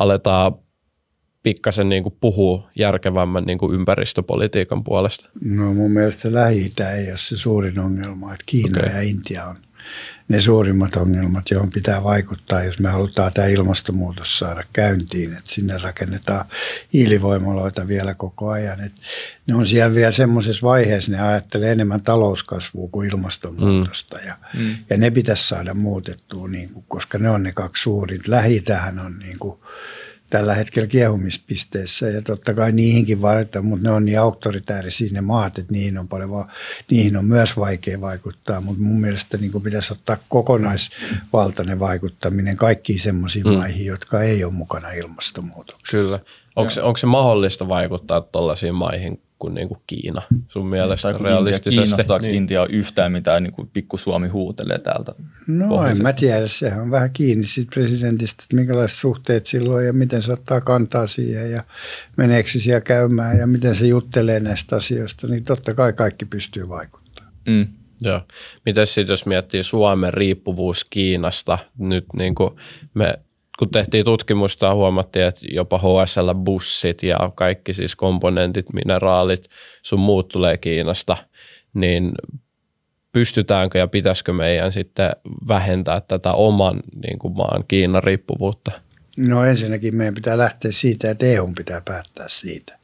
[0.00, 0.52] aletaan
[1.44, 5.30] pikkasen niin kuin puhuu järkevämmän niin kuin ympäristöpolitiikan puolesta?
[5.44, 8.92] No mun mielestä lähi ei ole se suurin ongelma, että Kiina okay.
[8.92, 9.56] ja Intia on
[10.28, 15.78] ne suurimmat ongelmat, johon pitää vaikuttaa, jos me halutaan tämä ilmastonmuutos saada käyntiin, että sinne
[15.78, 16.44] rakennetaan
[16.92, 18.80] hiilivoimaloita vielä koko ajan.
[18.80, 19.00] Että
[19.46, 24.26] ne on siellä vielä semmoisessa vaiheessa, ne ajattelee enemmän talouskasvua kuin ilmastonmuutosta mm.
[24.26, 24.76] ja, mm.
[24.90, 28.30] ja ne pitäisi saada muutettua, niin kuin, koska ne on ne kaksi suurinta.
[28.30, 28.64] lähi
[29.04, 29.58] on niin kuin,
[30.34, 35.58] tällä hetkellä kiehumispisteessä ja totta kai niihinkin vaaditaan, mutta ne on niin auktoritäärisiä ne maat,
[35.58, 36.48] että niihin on, paljon va-
[36.90, 43.46] niihin on myös vaikea vaikuttaa, mutta mun mielestä niin pitäisi ottaa kokonaisvaltainen vaikuttaminen kaikkiin semmoisiin
[43.46, 43.52] mm.
[43.52, 45.96] maihin, jotka ei ole mukana ilmastonmuutoksessa.
[45.96, 46.18] Kyllä.
[46.56, 51.70] Onko onko se mahdollista vaikuttaa tuollaisiin maihin kuin, niin kuin Kiina sun mielestä tai realistisesti?
[51.70, 52.34] Kiinnostaako niin.
[52.34, 55.12] Intia yhtään mitään niin kuin pikku Suomi huutelee täältä?
[55.46, 59.92] No en mä tiedä, sehän on vähän kiinni siitä presidentistä, että minkälaiset suhteet silloin ja
[59.92, 61.64] miten se ottaa kantaa siihen ja
[62.16, 66.68] meneekö se siellä käymään ja miten se juttelee näistä asioista, niin totta kai kaikki pystyy
[66.68, 67.32] vaikuttamaan.
[67.46, 67.66] Mm.
[68.00, 68.20] Joo.
[68.66, 72.50] Miten sitten jos miettii Suomen riippuvuus Kiinasta, nyt niin kuin
[72.94, 73.14] me
[73.58, 79.48] kun tehtiin tutkimusta, huomattiin, että jopa HSL-bussit ja kaikki siis komponentit, mineraalit,
[79.82, 81.16] sun muut tulee Kiinasta,
[81.74, 82.12] niin
[83.12, 85.10] pystytäänkö ja pitäisikö meidän sitten
[85.48, 88.70] vähentää tätä oman niin kuin maan Kiinan riippuvuutta?
[89.16, 92.78] No ensinnäkin meidän pitää lähteä siitä, että EU pitää päättää siitä,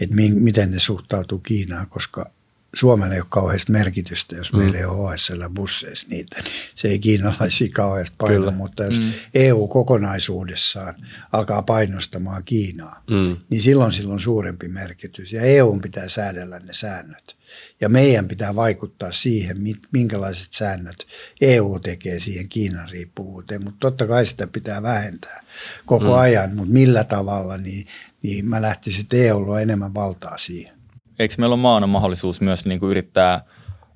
[0.00, 2.30] että mi- miten ne suhtautuu Kiinaan, koska
[2.74, 4.58] Suomelle ei ole kauheasti merkitystä, jos mm.
[4.58, 6.44] meillä ei ole HSL-busseissa niitä.
[6.74, 8.50] Se ei kiinalaisia kauheasti paino, Kyllä.
[8.50, 9.12] mutta jos mm.
[9.34, 10.94] EU kokonaisuudessaan
[11.32, 13.36] alkaa painostamaan Kiinaa, mm.
[13.50, 15.32] niin silloin silloin suurempi merkitys.
[15.32, 17.36] Ja EU pitää säädellä ne säännöt.
[17.80, 19.56] Ja meidän pitää vaikuttaa siihen,
[19.92, 21.06] minkälaiset säännöt
[21.40, 23.64] EU tekee siihen Kiinan riippuvuuteen.
[23.64, 25.44] Mutta totta kai sitä pitää vähentää
[25.86, 26.18] koko mm.
[26.18, 27.86] ajan, mutta millä tavalla, niin,
[28.22, 30.75] niin mä lähtisin, että EUlla enemmän valtaa siihen
[31.18, 33.40] eikö meillä ole maana mahdollisuus myös niin kuin yrittää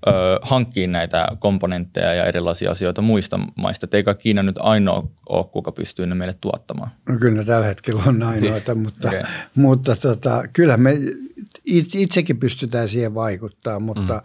[0.07, 0.11] ö,
[0.43, 3.85] hankkia näitä komponentteja ja erilaisia asioita muista maista.
[3.85, 6.91] Et eikä Kiina nyt ainoa ole, kuka pystyy ne meille tuottamaan.
[7.09, 9.23] No kyllä tällä hetkellä on ainoita, mutta, okay.
[9.55, 10.97] mutta tota, kyllä me
[11.95, 14.23] itsekin pystytään siihen vaikuttaa, mutta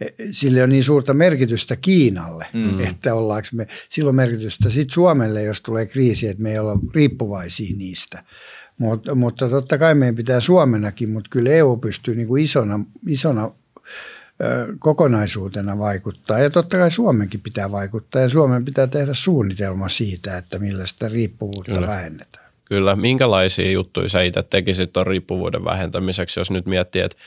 [0.00, 0.32] mm.
[0.32, 2.80] sille on niin suurta merkitystä Kiinalle, mm.
[2.80, 7.76] että ollaanko me, silloin merkitystä sitten Suomelle, jos tulee kriisi, että me ei olla riippuvaisia
[7.76, 8.24] niistä.
[8.78, 13.50] Mutta, mutta totta kai meidän pitää Suomenakin, mutta kyllä EU pystyy niin kuin isona, isona
[14.78, 16.38] kokonaisuutena vaikuttaa.
[16.38, 21.08] Ja totta kai Suomenkin pitää vaikuttaa ja Suomen pitää tehdä suunnitelma siitä, että millä sitä
[21.08, 21.86] riippuvuutta kyllä.
[21.86, 22.44] vähennetään.
[22.64, 22.96] Kyllä.
[22.96, 27.18] Minkälaisia juttuja sä itse tekisit tuon riippuvuuden vähentämiseksi, jos nyt miettii, että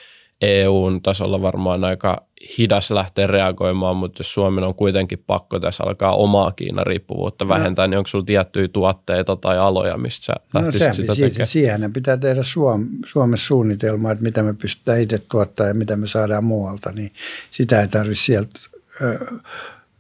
[0.41, 2.25] EUn tasolla varmaan aika
[2.57, 7.49] hidas lähteä reagoimaan, mutta jos Suomen on kuitenkin pakko tässä alkaa omaa Kiinan riippuvuutta no.
[7.49, 7.89] vähentää, no.
[7.89, 11.47] niin onko sinulla tiettyjä tuotteita tai aloja, mistä sä no, sitä tekemään?
[11.47, 16.07] Siihen pitää tehdä Suom- Suomessa suunnitelma, että mitä me pystytään itse tuottaa ja mitä me
[16.07, 17.11] saadaan muualta, niin
[17.51, 18.59] sitä ei tarvitse sieltä,
[19.03, 19.39] äh,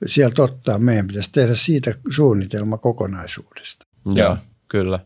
[0.05, 0.79] sieltä ottaa.
[0.79, 3.85] Meidän pitäisi tehdä siitä suunnitelma kokonaisuudesta.
[4.13, 4.37] Joo,
[4.67, 4.99] kyllä.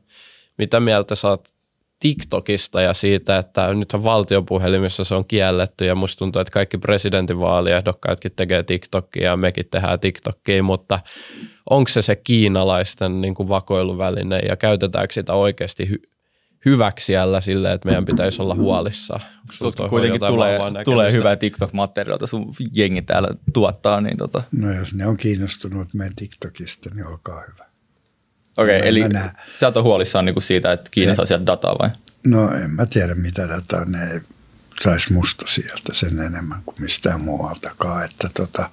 [0.58, 1.55] Mitä mieltä saat
[2.00, 8.32] TikTokista ja siitä, että nythän valtiopuhelimissa se on kielletty ja musta tuntuu, että kaikki presidentinvaaliehdokkaatkin
[8.36, 11.00] tekee TikTokia ja mekin tehdään TikTokia, mutta
[11.70, 16.16] onko se se kiinalaisten niin kuin vakoiluväline ja käytetäänkö sitä oikeasti hy-
[16.66, 19.22] hyväksi siellä sille, että meidän pitäisi olla huolissaan?
[19.52, 24.02] Sulta kuitenkin tulee, tulee hyvää TikTok-materiaalta, sun jengi täällä tuottaa.
[24.02, 24.44] Niin tota.
[24.52, 27.66] No jos ne on kiinnostunut meidän TikTokista, niin olkaa hyvä.
[28.58, 29.02] Okei, okay, eli
[29.56, 31.90] sä oot huolissaan niinku siitä, että Kiina saa sieltä dataa vai?
[32.26, 34.22] No en mä tiedä mitä dataa, ne ei
[34.82, 38.06] saisi musta sieltä sen enemmän kuin mistään muualtakaan.
[38.06, 38.70] Että tota,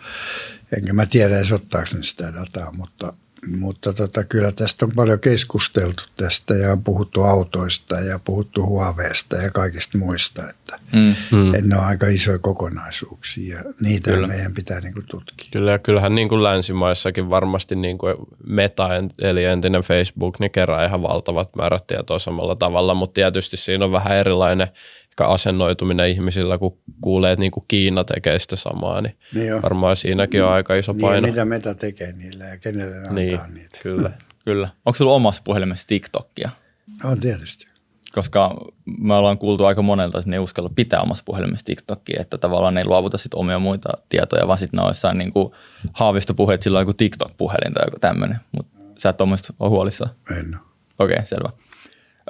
[0.77, 3.13] enkä mä tiedä edes ottaako ne sitä dataa, mutta
[3.47, 9.37] mutta tota, kyllä tästä on paljon keskusteltu tästä ja on puhuttu autoista ja puhuttu huoveesta
[9.37, 11.15] ja kaikista muista, että, mm.
[11.31, 11.55] mm.
[11.55, 14.27] että ne on aika isoja kokonaisuuksia ja niitä kyllä.
[14.27, 15.49] meidän pitää niin kuin tutkia.
[15.53, 18.17] Kyllä ja kyllähän niin kuin länsimaissakin varmasti niin kuin
[18.47, 18.89] Meta
[19.19, 23.93] eli entinen Facebook, niin kerää ihan valtavat määrät tietoa samalla tavalla, mutta tietysti siinä on
[23.93, 24.69] vähän erilainen
[25.21, 30.45] asennoituminen ihmisillä, kun kuulee, että niin kuin Kiina tekee sitä samaa, niin, niin varmaan siinäkin
[30.45, 31.21] on aika iso paino.
[31.21, 33.79] Niin, mitä Meta tekee niille ja kenelle ne niin, antaa niitä.
[33.83, 34.11] Kyllä.
[34.45, 34.69] kyllä.
[34.87, 36.51] Onko sulla omassa puhelimessa TikTokia?
[37.05, 37.67] On tietysti.
[38.13, 38.57] Koska
[38.99, 42.75] me ollaan kuultu aika monelta, että ne ei uskalla pitää omassa puhelimessa TikTokia, että tavallaan
[42.75, 45.53] ne ei luovuta sit omia muita tietoja, vaan sitten ne on jossain niin kuin
[45.93, 48.39] haavistopuheet sillä kuin TikTok-puhelin tai joku tämmöinen.
[48.53, 50.11] Mutta sä et ole huolissaan?
[50.39, 50.67] En ole.
[50.99, 51.51] Okei, okay, selvä.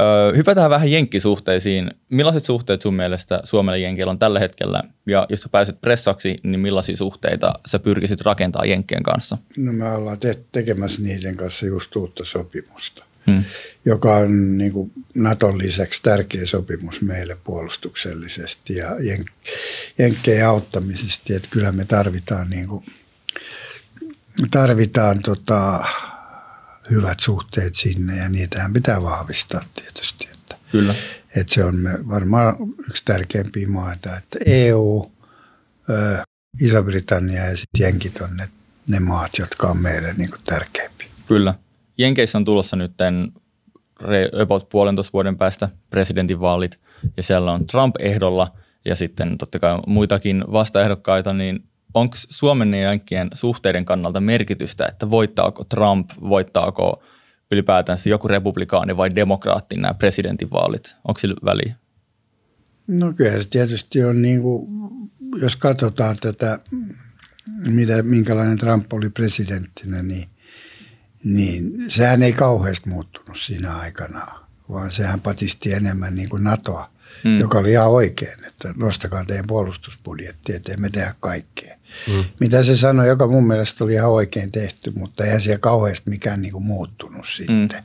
[0.00, 1.90] Öö, hypätään vähän jenkkisuhteisiin.
[2.08, 4.82] Millaiset suhteet sun mielestä Suomelle jenkeillä on tällä hetkellä?
[5.06, 9.38] Ja jos sä pääset pressaksi, niin millaisia suhteita sä pyrkisit rakentaa jenkkien kanssa?
[9.56, 13.44] No me ollaan te- tekemässä niiden kanssa just uutta sopimusta, hmm.
[13.84, 19.52] joka on niin kuin Naton lisäksi tärkeä sopimus meille puolustuksellisesti ja jen-
[19.98, 21.34] jenkkeen auttamisesta.
[21.34, 22.84] Että kyllä me tarvitaan, niin kuin,
[24.50, 25.84] tarvitaan tota,
[26.90, 30.28] hyvät suhteet sinne ja niitähän pitää vahvistaa tietysti.
[30.34, 30.94] Että, Kyllä.
[31.36, 32.56] Että se on varmaan
[32.88, 35.12] yksi tärkeimpiä maita, että EU,
[36.60, 38.48] Iso-Britannia ja sitten Jenkit on ne,
[38.86, 41.08] ne maat, jotka on meille niin kuin tärkeimpiä.
[41.26, 41.54] Kyllä.
[41.98, 42.92] Jenkeissä on tulossa nyt
[44.42, 46.80] about puolentoista vuoden päästä presidentinvaalit
[47.16, 48.52] ja siellä on Trump ehdolla
[48.84, 51.64] ja sitten totta kai muitakin vastaehdokkaita, niin
[51.94, 57.02] onko Suomen ja Jenkkien suhteiden kannalta merkitystä, että voittaako Trump, voittaako
[57.50, 60.96] ylipäätään joku republikaani vai demokraatti nämä presidentinvaalit?
[61.08, 61.74] Onko sillä väliä?
[62.86, 64.68] No kyllä se tietysti on niin kuin,
[65.40, 66.58] jos katsotaan tätä,
[67.66, 70.28] mitä, minkälainen Trump oli presidenttinä, niin,
[71.24, 74.26] niin sehän ei kauheasti muuttunut siinä aikana,
[74.68, 76.91] vaan sehän patisti enemmän niin kuin NATOa,
[77.24, 77.40] hmm.
[77.40, 81.76] joka oli ihan oikein, että nostakaa teidän puolustusbudjetti, ettei me tehdä kaikkea.
[82.08, 82.24] Mm.
[82.40, 86.42] Mitä se sanoi, joka mun mielestä oli ihan oikein tehty, mutta eihän siellä kauheasti mikään
[86.42, 87.78] niinku muuttunut sitten.
[87.78, 87.84] Mm.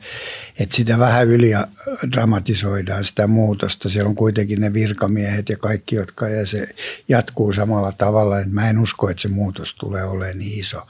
[0.59, 1.51] Et sitä vähän yli
[2.11, 3.89] dramatisoidaan sitä muutosta.
[3.89, 6.67] Siellä on kuitenkin ne virkamiehet ja kaikki, jotka ja se
[7.09, 8.39] jatkuu samalla tavalla.
[8.39, 10.81] Et mä en usko, että se muutos tulee olemaan niin iso,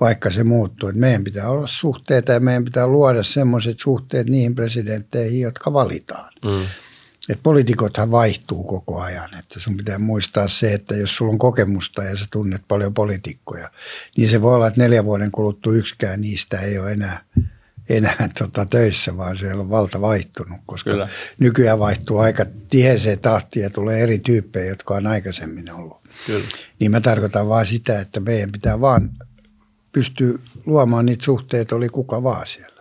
[0.00, 0.88] vaikka se muuttuu.
[0.88, 6.32] Et meidän pitää olla suhteita ja meidän pitää luoda semmoiset suhteet niihin presidentteihin, jotka valitaan.
[6.44, 6.66] Mm.
[7.28, 9.34] Että poliitikothan vaihtuu koko ajan.
[9.38, 13.70] Että sun pitää muistaa se, että jos sulla on kokemusta ja sä tunnet paljon poliitikkoja,
[14.16, 17.24] niin se voi olla, että neljän vuoden kuluttua yksikään niistä ei ole enää,
[17.88, 21.08] enää tota töissä, vaan siellä on valta vaihtunut, koska Kyllä.
[21.38, 25.96] nykyään vaihtuu aika tiheeseen tahtiin ja tulee eri tyyppejä, jotka on aikaisemmin ollut.
[26.26, 26.46] Kyllä.
[26.78, 29.10] Niin mä tarkoitan vaan sitä, että meidän pitää vaan
[29.92, 32.75] pystyä luomaan niitä suhteita, oli kuka vaan siellä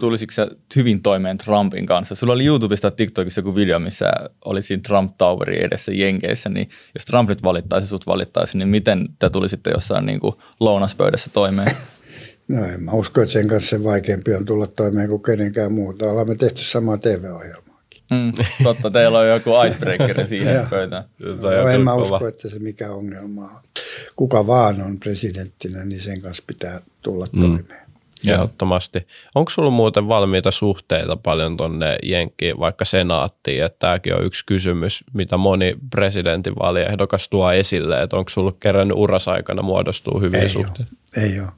[0.00, 2.14] tulisitko sä hyvin toimeen Trumpin kanssa?
[2.14, 4.12] Sulla oli YouTubesta TikTokissa joku video, missä
[4.44, 9.08] oli siinä Trump Toweri edessä Jenkeissä, niin jos Trump nyt valittaisi, sut valittaisi, niin miten
[9.18, 11.70] te tulisitte jossain niin kuin lounaspöydässä toimeen?
[12.48, 16.10] No en mä usko, että sen kanssa se vaikeampi on tulla toimeen kuin kenenkään muuta.
[16.10, 18.02] Ollaan me tehty samaa TV-ohjelmaakin.
[18.10, 18.32] Mm,
[18.62, 21.04] totta, teillä on joku icebreaker siihen pöytään.
[21.42, 23.60] No, en mä usko, että se mikä ongelma on.
[24.16, 27.40] Kuka vaan on presidenttinä, niin sen kanssa pitää tulla mm.
[27.40, 27.83] toimeen.
[28.32, 29.06] Ehdottomasti.
[29.34, 33.64] Onko sulla muuten valmiita suhteita paljon tuonne Jenkkiin, vaikka senaattiin?
[33.64, 39.62] Että tämäkin on yksi kysymys, mitä moni presidentinvaaliehdokas tuo esille, että onko sulla kerran urasaikana
[39.62, 40.92] muodostuu hyviä ei suhteita?
[41.16, 41.24] Ole.
[41.24, 41.48] Ei ole.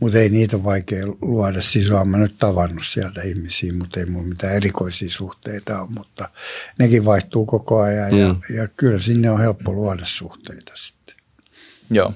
[0.00, 1.62] Mutta ei niitä ole vaikea luoda.
[1.62, 5.88] Siis olen mä nyt tavannut sieltä ihmisiä, mutta ei mulla mitään erikoisia suhteita ole.
[5.90, 6.28] Mutta
[6.78, 8.56] nekin vaihtuu koko ajan ja, mm.
[8.56, 11.14] ja kyllä sinne on helppo luoda suhteita sitten.
[11.90, 12.12] Joo.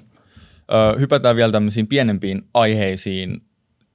[0.72, 3.42] Ö, hypätään vielä tämmöisiin pienempiin aiheisiin.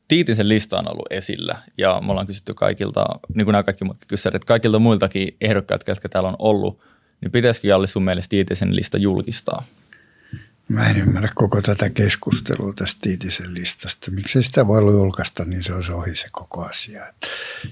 [0.09, 3.05] Tiitisen lista on ollut esillä ja me ollaan kysytty kaikilta,
[3.35, 6.79] niin kuin nämä kaikki muutkin kysymykset, kaikilta muiltakin ehdokkailta, jotka täällä on ollut,
[7.21, 9.65] niin pitäisikö Jalli sun mielestä Tiitisen lista julkistaa?
[10.67, 14.11] Mä en ymmärrä koko tätä keskustelua tästä Tiitisen listasta.
[14.11, 17.13] Miksi sitä voi julkaista, niin se olisi ohi se koko asia.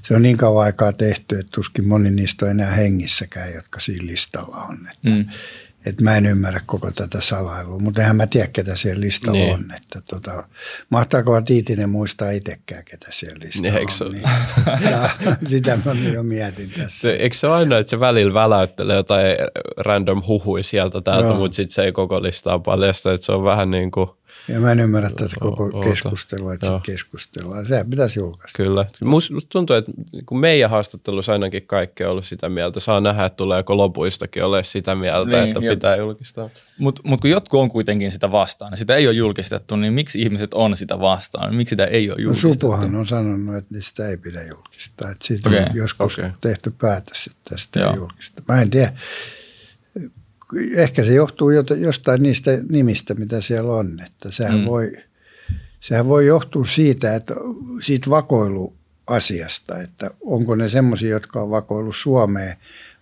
[0.03, 4.05] Se on niin kauan aikaa tehty, että tuskin moni niistä on enää hengissäkään, jotka siinä
[4.05, 4.89] listalla on.
[4.93, 5.25] Että mm
[5.87, 9.53] että mä en ymmärrä koko tätä salailua, mutta eihän mä tiedä, ketä siellä listalla niin.
[9.53, 9.65] on.
[9.75, 10.43] Että tota,
[10.89, 14.11] mahtaako Tiitinen muistaa itsekään, ketä siellä listalla niin, on.
[14.11, 14.23] Niin,
[14.91, 15.09] ja
[15.49, 16.99] sitä mä jo mietin tässä.
[16.99, 19.25] Se, eikö se ole aina, että se välillä väläyttelee jotain
[19.77, 21.35] random huhui sieltä täältä, no.
[21.35, 24.09] mutta sitten se ei koko listaa paljasta, että se on vähän niin kuin–
[24.47, 25.89] ja mä en ymmärrä tätä koko Oota.
[25.89, 26.79] keskustelua, että Joo.
[26.79, 27.65] keskustellaan.
[27.65, 28.57] Sehän pitäisi julkaista.
[28.57, 28.85] Kyllä.
[29.03, 29.91] Musta tuntuu, että
[30.25, 32.79] kun meidän haastattelussa ainakin kaikki on ollut sitä mieltä.
[32.79, 35.73] Saa nähdä, että tuleeko lopuistakin ole sitä mieltä, niin, että jo.
[35.73, 36.49] pitää julkistaa.
[36.77, 40.21] Mutta mut kun jotkut on kuitenkin sitä vastaan, ja sitä ei ole julkistettu, niin miksi
[40.21, 41.55] ihmiset on sitä vastaan?
[41.55, 42.67] Miksi sitä ei ole no, julkistettu?
[42.67, 45.11] No, Supuhan on sanonut, että sitä ei pidä julkistaa.
[45.11, 45.63] Että siitä okay.
[45.63, 46.31] on joskus okay.
[46.41, 47.91] tehty päätös, että sitä Joo.
[47.91, 48.41] ei julkista.
[48.47, 48.93] Mä en tiedä
[50.75, 53.99] ehkä se johtuu jostain niistä nimistä, mitä siellä on.
[54.05, 54.65] Että sehän, mm.
[54.65, 54.91] voi,
[55.79, 57.33] sehän voi johtua siitä, että
[57.81, 62.57] siitä vakoiluasiasta, että onko ne semmoisia, jotka on vakoillut Suomeen,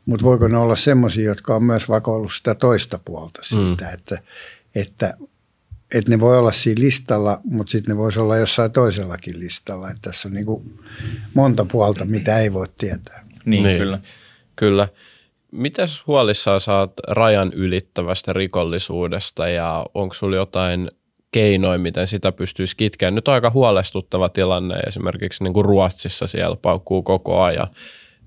[0.05, 3.93] mutta voiko ne olla semmoisia, jotka on myös vakoillut sitä toista puolta siitä, mm.
[3.93, 4.19] että,
[4.75, 5.13] että,
[5.93, 9.89] että ne voi olla siinä listalla, mutta sitten ne voisi olla jossain toisellakin listalla.
[9.89, 10.79] Että tässä on niin kuin
[11.33, 13.25] monta puolta, mitä ei voi tietää.
[13.45, 13.77] Niin, niin.
[13.77, 13.99] kyllä.
[14.55, 14.87] Kyllä.
[15.55, 20.91] Mitäs huolissaan saat rajan ylittävästä rikollisuudesta ja onko sulla jotain
[21.31, 23.11] keinoja, miten sitä pystyisi kitkeä?
[23.11, 27.67] Nyt on aika huolestuttava tilanne esimerkiksi niin kuin Ruotsissa siellä paukkuu koko ajan.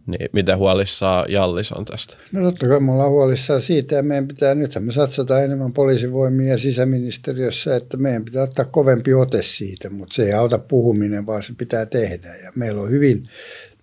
[0.06, 2.16] Niin miten huolissaan Jallis on tästä?
[2.32, 6.58] No totta kai me ollaan huolissaan siitä ja meidän pitää, nythän me satsataan enemmän poliisivoimia
[6.58, 11.52] sisäministeriössä, että meidän pitää ottaa kovempi ote siitä, mutta se ei auta puhuminen, vaan se
[11.58, 12.34] pitää tehdä.
[12.36, 13.24] Ja meillä on hyvin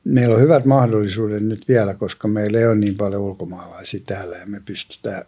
[0.06, 4.46] meillä on hyvät mahdollisuudet nyt vielä, koska meillä ei ole niin paljon ulkomaalaisia täällä ja
[4.46, 5.24] me pystytään,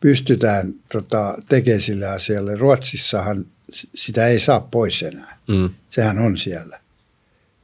[0.00, 2.56] pystytään tota, tekemään sille asialle.
[2.56, 3.46] Ruotsissahan
[3.94, 5.38] sitä ei saa pois enää.
[5.48, 5.70] Mm.
[5.90, 6.80] Sehän on siellä.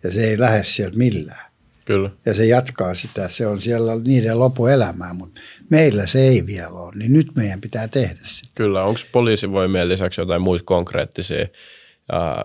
[0.02, 1.48] Ja se ei lähde sieltä millään.
[1.84, 2.10] Kyllä.
[2.26, 6.92] Ja se jatkaa sitä, se on siellä niiden lopuelämää, mutta meillä se ei vielä ole,
[6.94, 8.50] niin nyt meidän pitää tehdä sitä.
[8.54, 11.46] Kyllä, onko poliisivoimien lisäksi jotain muita konkreettisia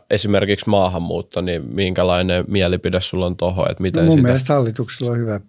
[0.09, 4.27] esimerkiksi maahanmuutto, niin minkälainen mielipide sulla on tuohon, että miten no mun sitä...
[4.27, 5.39] mielestä hallituksella on hyvä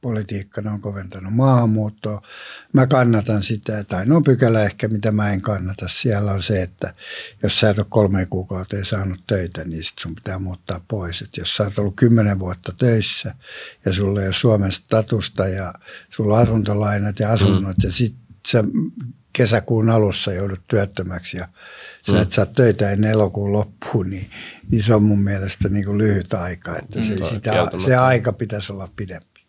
[0.00, 2.22] politiikka, ne on koventanut maahanmuuttoa.
[2.72, 6.94] Mä kannatan sitä, tai no pykälä ehkä, mitä mä en kannata, siellä on se, että
[7.42, 11.22] jos sä et ole kolme kuukauteen saanut töitä, niin sit sun pitää muuttaa pois.
[11.22, 13.34] Et jos sä oot ollut kymmenen vuotta töissä
[13.84, 15.74] ja sulla ei ole Suomen statusta ja
[16.10, 17.86] sulla on asuntolainat ja asunnot mm.
[17.88, 18.14] ja sit
[18.48, 18.64] sä
[19.32, 21.48] kesäkuun alussa joudut työttömäksi ja
[22.06, 22.22] sä mm.
[22.22, 24.30] et saa töitä ennen elokuun loppuun, niin,
[24.70, 26.76] niin se on mun mielestä niin kuin lyhyt aika.
[26.78, 29.40] Että se, mm, sitä, se aika pitäisi olla pidempi.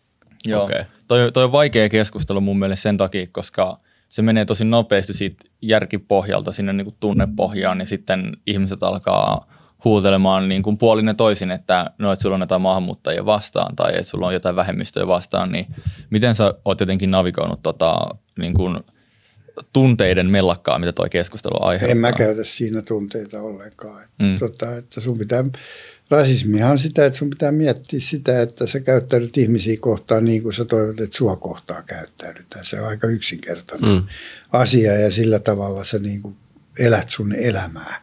[0.46, 0.84] Joo, okay.
[1.08, 3.78] toi, toi on vaikea keskustelu mun mielestä sen takia, koska
[4.08, 9.46] se menee tosi nopeasti siitä järkipohjalta sinne niin kuin tunnepohjaan, niin sitten ihmiset alkaa
[9.84, 13.90] huutelemaan niin kuin puolin ja toisin, että no, että sulla on jotain maahanmuuttajia vastaan tai
[13.90, 15.66] että sulla on jotain vähemmistöjä vastaan, niin
[16.10, 17.96] miten sä oot jotenkin navigoinut tota,
[18.38, 18.80] niin kuin–
[19.72, 21.90] tunteiden mellakkaa, mitä tuo keskustelu aiheuttaa.
[21.90, 24.04] En mä käytä siinä tunteita ollenkaan.
[24.04, 24.38] Että, mm.
[24.38, 25.44] tota, että sun pitää,
[26.10, 30.52] rasismihan on sitä, että sun pitää miettiä sitä, että sä käyttäydyt ihmisiä kohtaan niin kuin
[30.52, 32.64] sä toivot, että sua kohtaan käyttäydytään.
[32.64, 34.02] Se on aika yksinkertainen mm.
[34.52, 36.36] asia ja sillä tavalla sä niin kuin
[36.78, 38.02] elät sun elämää.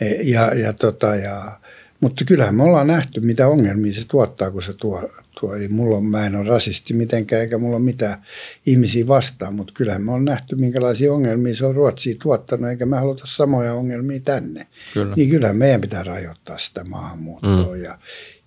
[0.00, 1.60] E, ja, ja, tota, ja
[2.02, 5.10] mutta kyllähän me ollaan nähty, mitä ongelmia se tuottaa, kun se tuo.
[5.40, 5.54] tuo.
[5.54, 8.22] Ei mulla on, mä en ole rasisti mitenkään, eikä mulla ole mitään
[8.66, 13.00] ihmisiä vastaan, mutta kyllähän me ollaan nähty, minkälaisia ongelmia se on Ruotsia tuottanut, eikä mä
[13.00, 14.66] haluta samoja ongelmia tänne.
[14.94, 15.14] Kyllä.
[15.16, 17.76] Niin kyllähän meidän pitää rajoittaa sitä maahanmuuttoa.
[17.76, 17.82] Mm.
[17.82, 17.98] Ja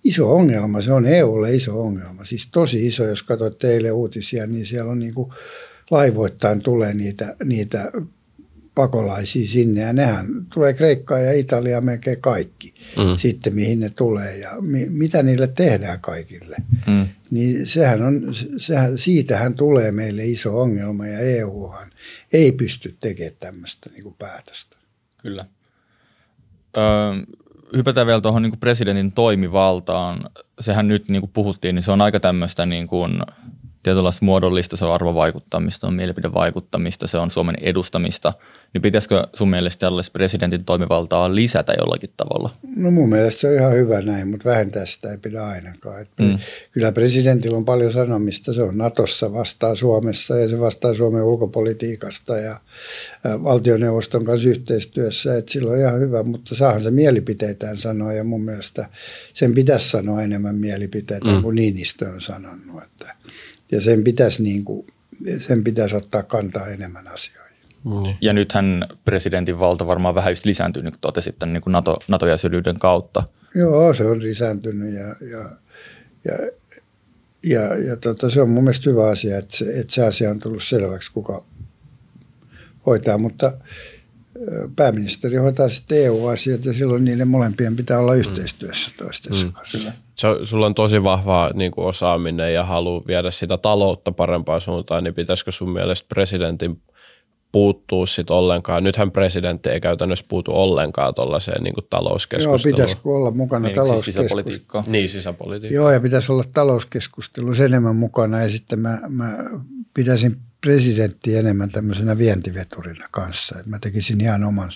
[0.04, 2.24] iso ongelma, se on EUlle iso ongelma.
[2.24, 5.32] Siis tosi iso, jos katsot teille uutisia, niin siellä on niin kuin
[5.90, 7.92] laivoittain tulee niitä, niitä
[8.76, 13.16] pakolaisia sinne ja nehän tulee Kreikkaan ja Italiaan melkein kaikki mm.
[13.16, 16.56] sitten mihin ne tulee ja mi, mitä niille tehdään kaikille.
[16.86, 17.06] Mm.
[17.30, 21.90] Niin sehän on, sehän, siitähän tulee meille iso ongelma ja EUhan
[22.32, 24.76] ei pysty tekemään tämmöistä niin kuin päätöstä.
[25.22, 25.44] Kyllä.
[26.76, 26.82] Öö,
[27.76, 30.30] hypätään vielä tuohon niin presidentin toimivaltaan.
[30.60, 33.18] Sehän nyt niin kuin puhuttiin, niin se on aika tämmöistä niin kuin
[33.86, 38.32] tietynlaista muodollista, se on arvovaikuttamista, on mielipidevaikuttamista, se on Suomen edustamista,
[38.72, 42.50] niin pitäisikö sun mielestä tällaista presidentin toimivaltaa lisätä jollakin tavalla?
[42.76, 46.02] No mun mielestä se on ihan hyvä näin, mutta vähentää sitä ei pidä ainakaan.
[46.02, 46.38] Että mm.
[46.72, 52.36] Kyllä presidentillä on paljon sanomista, se on Natossa vastaa Suomessa ja se vastaa Suomen ulkopolitiikasta
[52.36, 52.60] ja
[53.24, 58.44] valtioneuvoston kanssa yhteistyössä, että sillä on ihan hyvä, mutta saahan se mielipiteitään sanoa ja mun
[58.44, 58.88] mielestä
[59.34, 61.42] sen pitäisi sanoa enemmän mielipiteitä mm.
[61.42, 63.14] kuin Niinistö on sanonut, että
[63.72, 64.86] ja sen pitäisi, niin kuin,
[65.38, 67.56] sen pitäisi ottaa kantaa enemmän asioihin.
[68.02, 68.16] Niin.
[68.20, 72.78] Ja nythän presidentin valta varmaan vähän just lisääntynyt, kun totesit tämän niin kuin NATO, NATO-jäsenyyden
[72.78, 73.22] kautta.
[73.54, 75.50] Joo, se on lisääntynyt ja, ja,
[76.24, 76.50] ja,
[77.42, 80.38] ja, ja tota, se on mun mielestä hyvä asia, että se, että se asia on
[80.38, 81.44] tullut selväksi, kuka
[82.86, 83.52] hoitaa, mutta
[84.76, 89.52] pääministeri hoitaa sitten EU-asiat ja silloin niiden molempien pitää olla yhteistyössä toistensa mm.
[89.52, 94.60] kanssa se, sulla on tosi vahva niin kuin osaaminen ja halu viedä sitä taloutta parempaan
[94.60, 96.82] suuntaan, niin pitäisikö sun mielestä presidentin
[97.52, 98.84] puuttuu sitten ollenkaan.
[98.84, 102.60] Nythän presidentti ei käytännössä puutu ollenkaan tuollaiseen niin talouskeskusteluun.
[102.60, 104.72] Joo, pitäisikö olla mukana niin, talouskeskustelussa.
[104.72, 105.74] Siis niin, sisäpolitiikka.
[105.74, 108.42] Joo, ja pitäisi olla talouskeskustelussa enemmän mukana.
[108.42, 109.36] Ja sitten mä, mä
[109.94, 113.58] pitäisin presidentti enemmän tämmöisenä vientiveturina kanssa.
[113.60, 114.70] Et mä tekisin ihan oman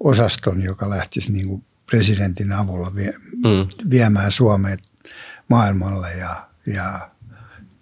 [0.00, 3.90] osaston, joka lähtisi niin kuin presidentin avulla vie, mm.
[3.90, 4.78] viemään Suomeen
[5.48, 7.10] maailmalle ja, ja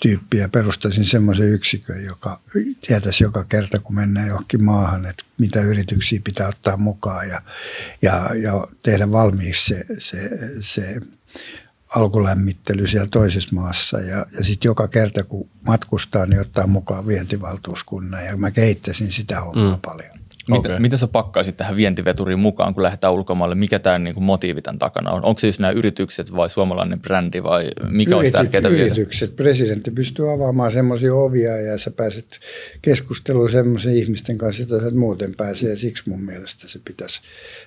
[0.02, 0.48] tyyppiä.
[0.48, 2.40] Perustaisin semmoisen yksikön, joka
[2.86, 7.42] tietäisi joka kerta, kun mennään johonkin maahan, että mitä yrityksiä pitää ottaa mukaan ja,
[8.02, 10.30] ja, ja tehdä valmiiksi se, se,
[10.60, 11.00] se
[11.94, 14.00] alkulämmittely siellä toisessa maassa.
[14.00, 19.40] Ja, ja sitten joka kerta, kun matkustaa, niin ottaa mukaan vientivaltuuskunnan ja mä kehittäisin sitä
[19.40, 19.80] hommaa mm.
[19.80, 20.17] paljon.
[20.48, 20.80] Mitä, okay.
[20.80, 23.54] mitä sä pakkaisit tähän vientiveturiin mukaan, kun lähdetään ulkomaille?
[23.54, 25.24] Mikä tämä niin motiivi tämän takana on?
[25.24, 29.30] Onko se siis nämä yritykset vai suomalainen brändi vai mikä Yritit, olisi tärkeää Yritykset.
[29.30, 29.36] Viedä?
[29.36, 32.40] Presidentti pystyy avaamaan semmoisia ovia ja sä pääset
[32.82, 35.76] keskusteluun semmoisen ihmisten kanssa, joita sä muuten pääsee.
[35.76, 37.20] Siksi mun mielestä se pitäisi,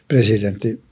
[0.08, 0.84] presidentti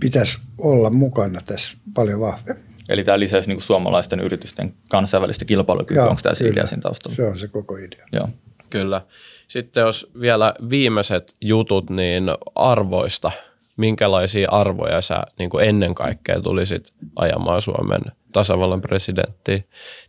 [0.00, 2.72] pitäisi olla mukana tässä paljon vahvemmin.
[2.88, 6.06] Eli tämä lisäisi niin suomalaisten yritysten kansainvälistä kilpailukykyä.
[6.06, 7.16] Onko tämä se idea siinä taustalla?
[7.16, 8.06] Se on se koko idea.
[8.12, 8.28] Joo.
[8.72, 9.00] Kyllä.
[9.48, 13.30] Sitten jos vielä viimeiset jutut, niin arvoista.
[13.76, 18.00] Minkälaisia arvoja sä niin kuin ennen kaikkea tulisit ajamaan Suomen
[18.32, 19.64] tasavallan presidenttiin?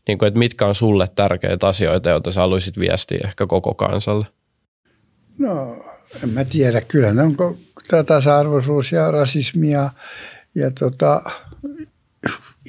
[0.08, 4.26] Niin kuin, että mitkä on sulle tärkeitä asioita, joita sä haluaisit viestiä ehkä koko kansalle?
[5.38, 5.86] No,
[6.24, 6.82] en mä tiedä.
[6.82, 7.36] Kyllä ne on
[8.06, 9.90] tasa-arvoisuus ja rasismi ja,
[10.56, 11.22] ja tota,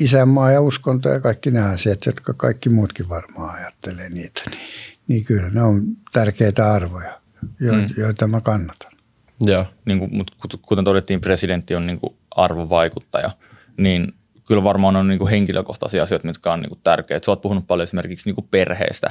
[0.00, 4.42] isänmaa ja uskonto ja kaikki nämä asiat, jotka kaikki muutkin varmaan ajattelee niitä.
[4.50, 4.60] Niin
[5.08, 5.82] niin kyllä ne on
[6.12, 7.20] tärkeitä arvoja,
[7.60, 7.94] joita, mm.
[7.96, 8.92] joita mä kannatan.
[9.40, 13.30] Joo, niin kuin, mutta kuten todettiin, presidentti on niin kuin arvovaikuttaja,
[13.76, 14.14] niin
[14.46, 17.24] kyllä varmaan on niin kuin henkilökohtaisia asioita, mitkä on niin kuin tärkeitä.
[17.24, 19.10] Sä oot puhunut paljon esimerkiksi niin kuin perheestä.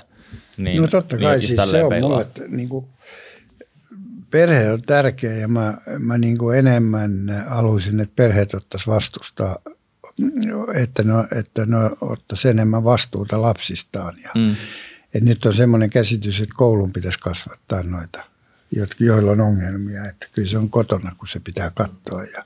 [0.57, 2.85] Niin, no totta kai, niin siis se on mulle, että niin kuin,
[4.29, 9.59] perhe on tärkeä ja mä, mä niin kuin enemmän haluaisin, että perheet ottaisi vastusta,
[10.75, 14.55] että ne, että ne ottaisi enemmän vastuuta lapsistaan ja mm
[15.13, 18.23] et nyt on semmoinen käsitys, että koulun pitäisi kasvattaa noita,
[18.99, 20.05] joilla on ongelmia.
[20.05, 22.23] Että kyllä se on kotona, kun se pitää katsoa.
[22.23, 22.45] Ja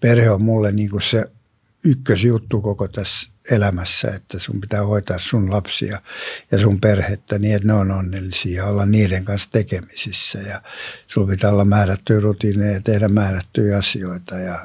[0.00, 1.24] perhe on mulle niin kuin se
[1.84, 6.00] ykkösjuttu koko tässä elämässä, että sun pitää hoitaa sun lapsia
[6.50, 10.38] ja sun perhettä niin, että ne on onnellisia ja olla niiden kanssa tekemisissä.
[10.38, 10.62] Ja
[11.06, 14.64] sun pitää olla määrättyjä rutiineja ja tehdä määrättyjä asioita ja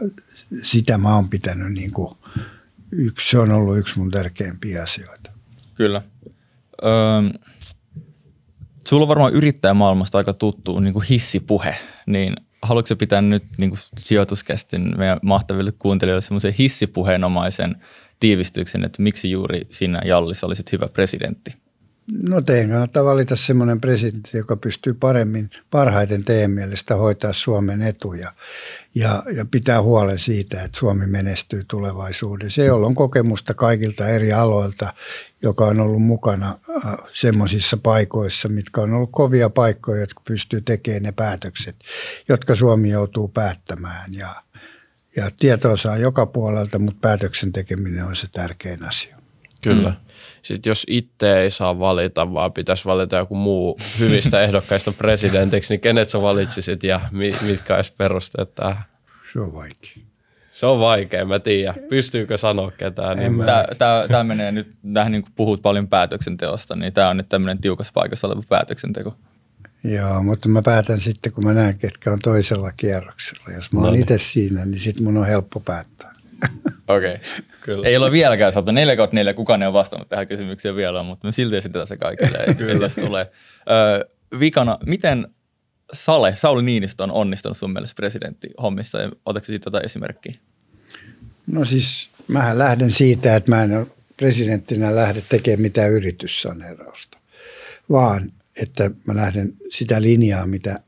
[0.63, 2.17] sitä mä oon pitänyt niin kuin
[2.91, 5.31] yksi, se on ollut yksi mun tärkeimpiä asioita.
[5.73, 6.01] Kyllä.
[6.83, 7.29] Öö,
[8.87, 13.79] Sulla on varmaan yrittäjämaailmasta aika tuttu niin kuin hissipuhe, niin haluatko pitää nyt niin kuin
[13.99, 17.75] sijoituskästin meidän mahtaville kuuntelijoille semmoisen hissipuheenomaisen
[18.19, 21.64] tiivistyksen, että miksi juuri sinä Jallis olisit hyvä presidentti?
[22.07, 28.33] No teidän kannattaa valita semmoinen presidentti, joka pystyy paremmin, parhaiten teidän mielestä hoitaa Suomen etuja
[28.95, 32.61] ja, ja pitää huolen siitä, että Suomi menestyy tulevaisuudessa.
[32.61, 34.93] Jolla on kokemusta kaikilta eri aloilta,
[35.41, 41.03] joka on ollut mukana äh, semmoisissa paikoissa, mitkä on ollut kovia paikkoja, jotka pystyy tekemään
[41.03, 41.75] ne päätökset,
[42.29, 44.13] jotka Suomi joutuu päättämään.
[44.13, 44.35] Ja,
[45.15, 49.17] ja tietoa saa joka puolelta, mutta päätöksen tekeminen on se tärkein asia.
[49.61, 49.89] Kyllä.
[49.89, 50.04] Mm.
[50.45, 55.81] Sitten jos itse ei saa valita, vaan pitäisi valita joku muu hyvistä ehdokkaista presidentiksi, niin
[55.81, 56.99] kenet sä valitsisit ja
[57.41, 58.83] mitkä olisi perusteet tähän?
[59.33, 60.03] Se on vaikea.
[60.53, 61.75] Se on vaikea, mä tiedän.
[61.89, 63.17] Pystyykö sanoa ketään?
[63.17, 63.33] Niin
[64.07, 67.93] Tämä menee nyt, tähän niin kuin puhut paljon päätöksenteosta, niin tämä on nyt tämmöinen tiukassa
[67.93, 69.15] paikassa oleva päätöksenteko.
[69.83, 73.55] Joo, mutta mä päätän sitten, kun mä näen, ketkä on toisella kierroksella.
[73.55, 74.01] Jos mä oon no niin.
[74.01, 76.14] itse siinä, niin sitten mun on helppo päättää.
[76.87, 77.25] Okei, okay,
[77.61, 77.87] kyllä.
[77.87, 81.27] Ei ole vieläkään saatu 4 kautta 4, kukaan ei ole vastannut tähän kysymykseen vielä, mutta
[81.27, 82.85] me silti esitetään se kaikille, kyllä.
[82.85, 83.31] jos tulee.
[84.01, 85.27] Ö, vikana, miten
[85.93, 90.33] Sale, Sauli Niinistö on onnistunut sun mielestä presidenttihommissa ja otatko siitä jotain esimerkkiä?
[91.47, 93.87] No siis mähän lähden siitä, että mä en ole
[94.17, 97.17] presidenttinä lähde tekemään mitään yrityssaneerausta,
[97.91, 98.31] vaan
[98.61, 100.79] että mä lähden sitä linjaa, mitä,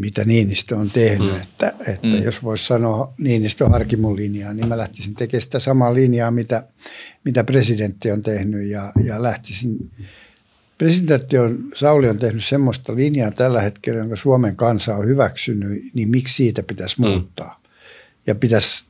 [0.00, 1.32] mitä Niinistö on tehnyt.
[1.32, 1.40] Mm.
[1.42, 2.22] Että, että mm.
[2.22, 6.62] jos voisi sanoa Niinistö Harkimon linjaa, niin mä lähtisin tekemään sitä samaa linjaa, mitä,
[7.24, 9.90] mitä presidentti on tehnyt ja, ja lähtisin
[10.82, 16.08] Presidentti on, Sauli on tehnyt semmoista linjaa tällä hetkellä, jonka Suomen kansa on hyväksynyt, niin
[16.08, 17.08] miksi siitä pitäisi mm.
[17.08, 17.60] muuttaa?
[18.26, 18.84] Ja pitäisi,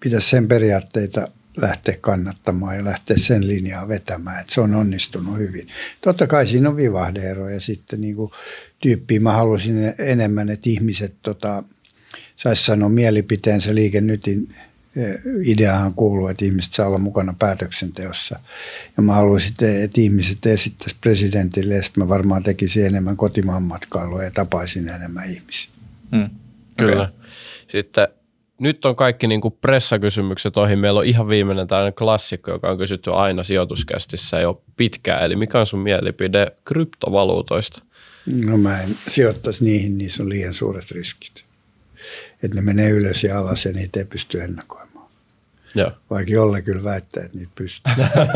[0.00, 1.28] pitäisi sen periaatteita
[1.60, 5.68] lähteä kannattamaan ja lähteä sen linjaa vetämään, että se on onnistunut hyvin.
[6.00, 8.30] Totta kai siinä on vivahdeeroja sitten niin kuin
[8.80, 9.20] tyyppiä.
[9.20, 11.64] Mä halusin enemmän, että ihmiset tota,
[12.36, 14.54] saisi sanoa mielipiteensä Liike Nytin
[15.44, 18.40] ideahan kuuluu, että ihmiset saa olla mukana päätöksenteossa.
[18.96, 19.54] Ja mä haluaisin,
[19.84, 25.30] että ihmiset esittäisi presidentille, ja sitten mä varmaan tekisin enemmän kotimaan matkailua ja tapaisin enemmän
[25.30, 25.70] ihmisiä.
[26.16, 26.30] Hmm.
[26.76, 27.02] Kyllä.
[27.02, 27.14] Okay.
[27.68, 28.08] Sitten
[28.60, 30.76] nyt on kaikki niin kuin pressakysymykset ohi.
[30.76, 35.24] Meillä on ihan viimeinen tällainen klassikko, joka on kysytty aina sijoituskästissä jo pitkään.
[35.24, 37.82] Eli mikä on sun mielipide kryptovaluutoista?
[38.26, 41.44] No mä en sijoittaisi niihin, niissä on liian suuret riskit.
[42.42, 44.87] Että ne menee ylös ja alas ja niitä ei pysty ennakoimaan.
[45.74, 45.90] Joo.
[46.10, 47.94] Vaikka jolle kyllä väittää, että niitä pystyy.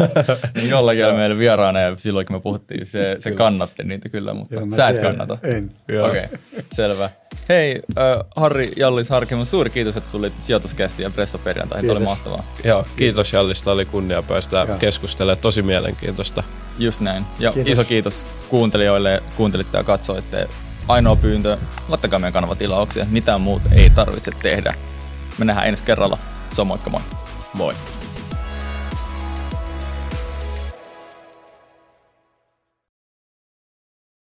[0.55, 4.35] niin jollakin oli meillä vieraana ja silloin kun me puhuttiin, se, se kannatti niitä kyllä,
[4.35, 5.17] mutta Joo, sä et tiedän.
[5.17, 5.39] kannata.
[5.43, 5.73] En.
[6.07, 6.39] Okei, okay.
[6.73, 7.11] selvä.
[7.49, 11.89] Hei, äh, Harri Jallis Harkimo, suuri kiitos, että tulit sijoituskästi ja pressaperjantaihin.
[11.89, 12.45] Tämä oli mahtavaa.
[12.65, 15.39] Joo, kiitos Jallis, oli kunnia päästä keskustelemaan.
[15.39, 16.43] Tosi mielenkiintoista.
[16.79, 17.25] Just näin.
[17.39, 17.73] Ja kiitos.
[17.73, 20.49] iso kiitos kuuntelijoille, kuuntelitte ja katsoitte.
[20.89, 21.59] Ainoa pyyntö,
[21.89, 23.07] laittakaa meidän kanavat tilauksia.
[23.11, 24.75] Mitään muuta ei tarvitse tehdä.
[25.39, 26.19] Me nähdään ensi kerralla.
[26.55, 27.01] Se on moikka moi.
[27.55, 27.75] Moi!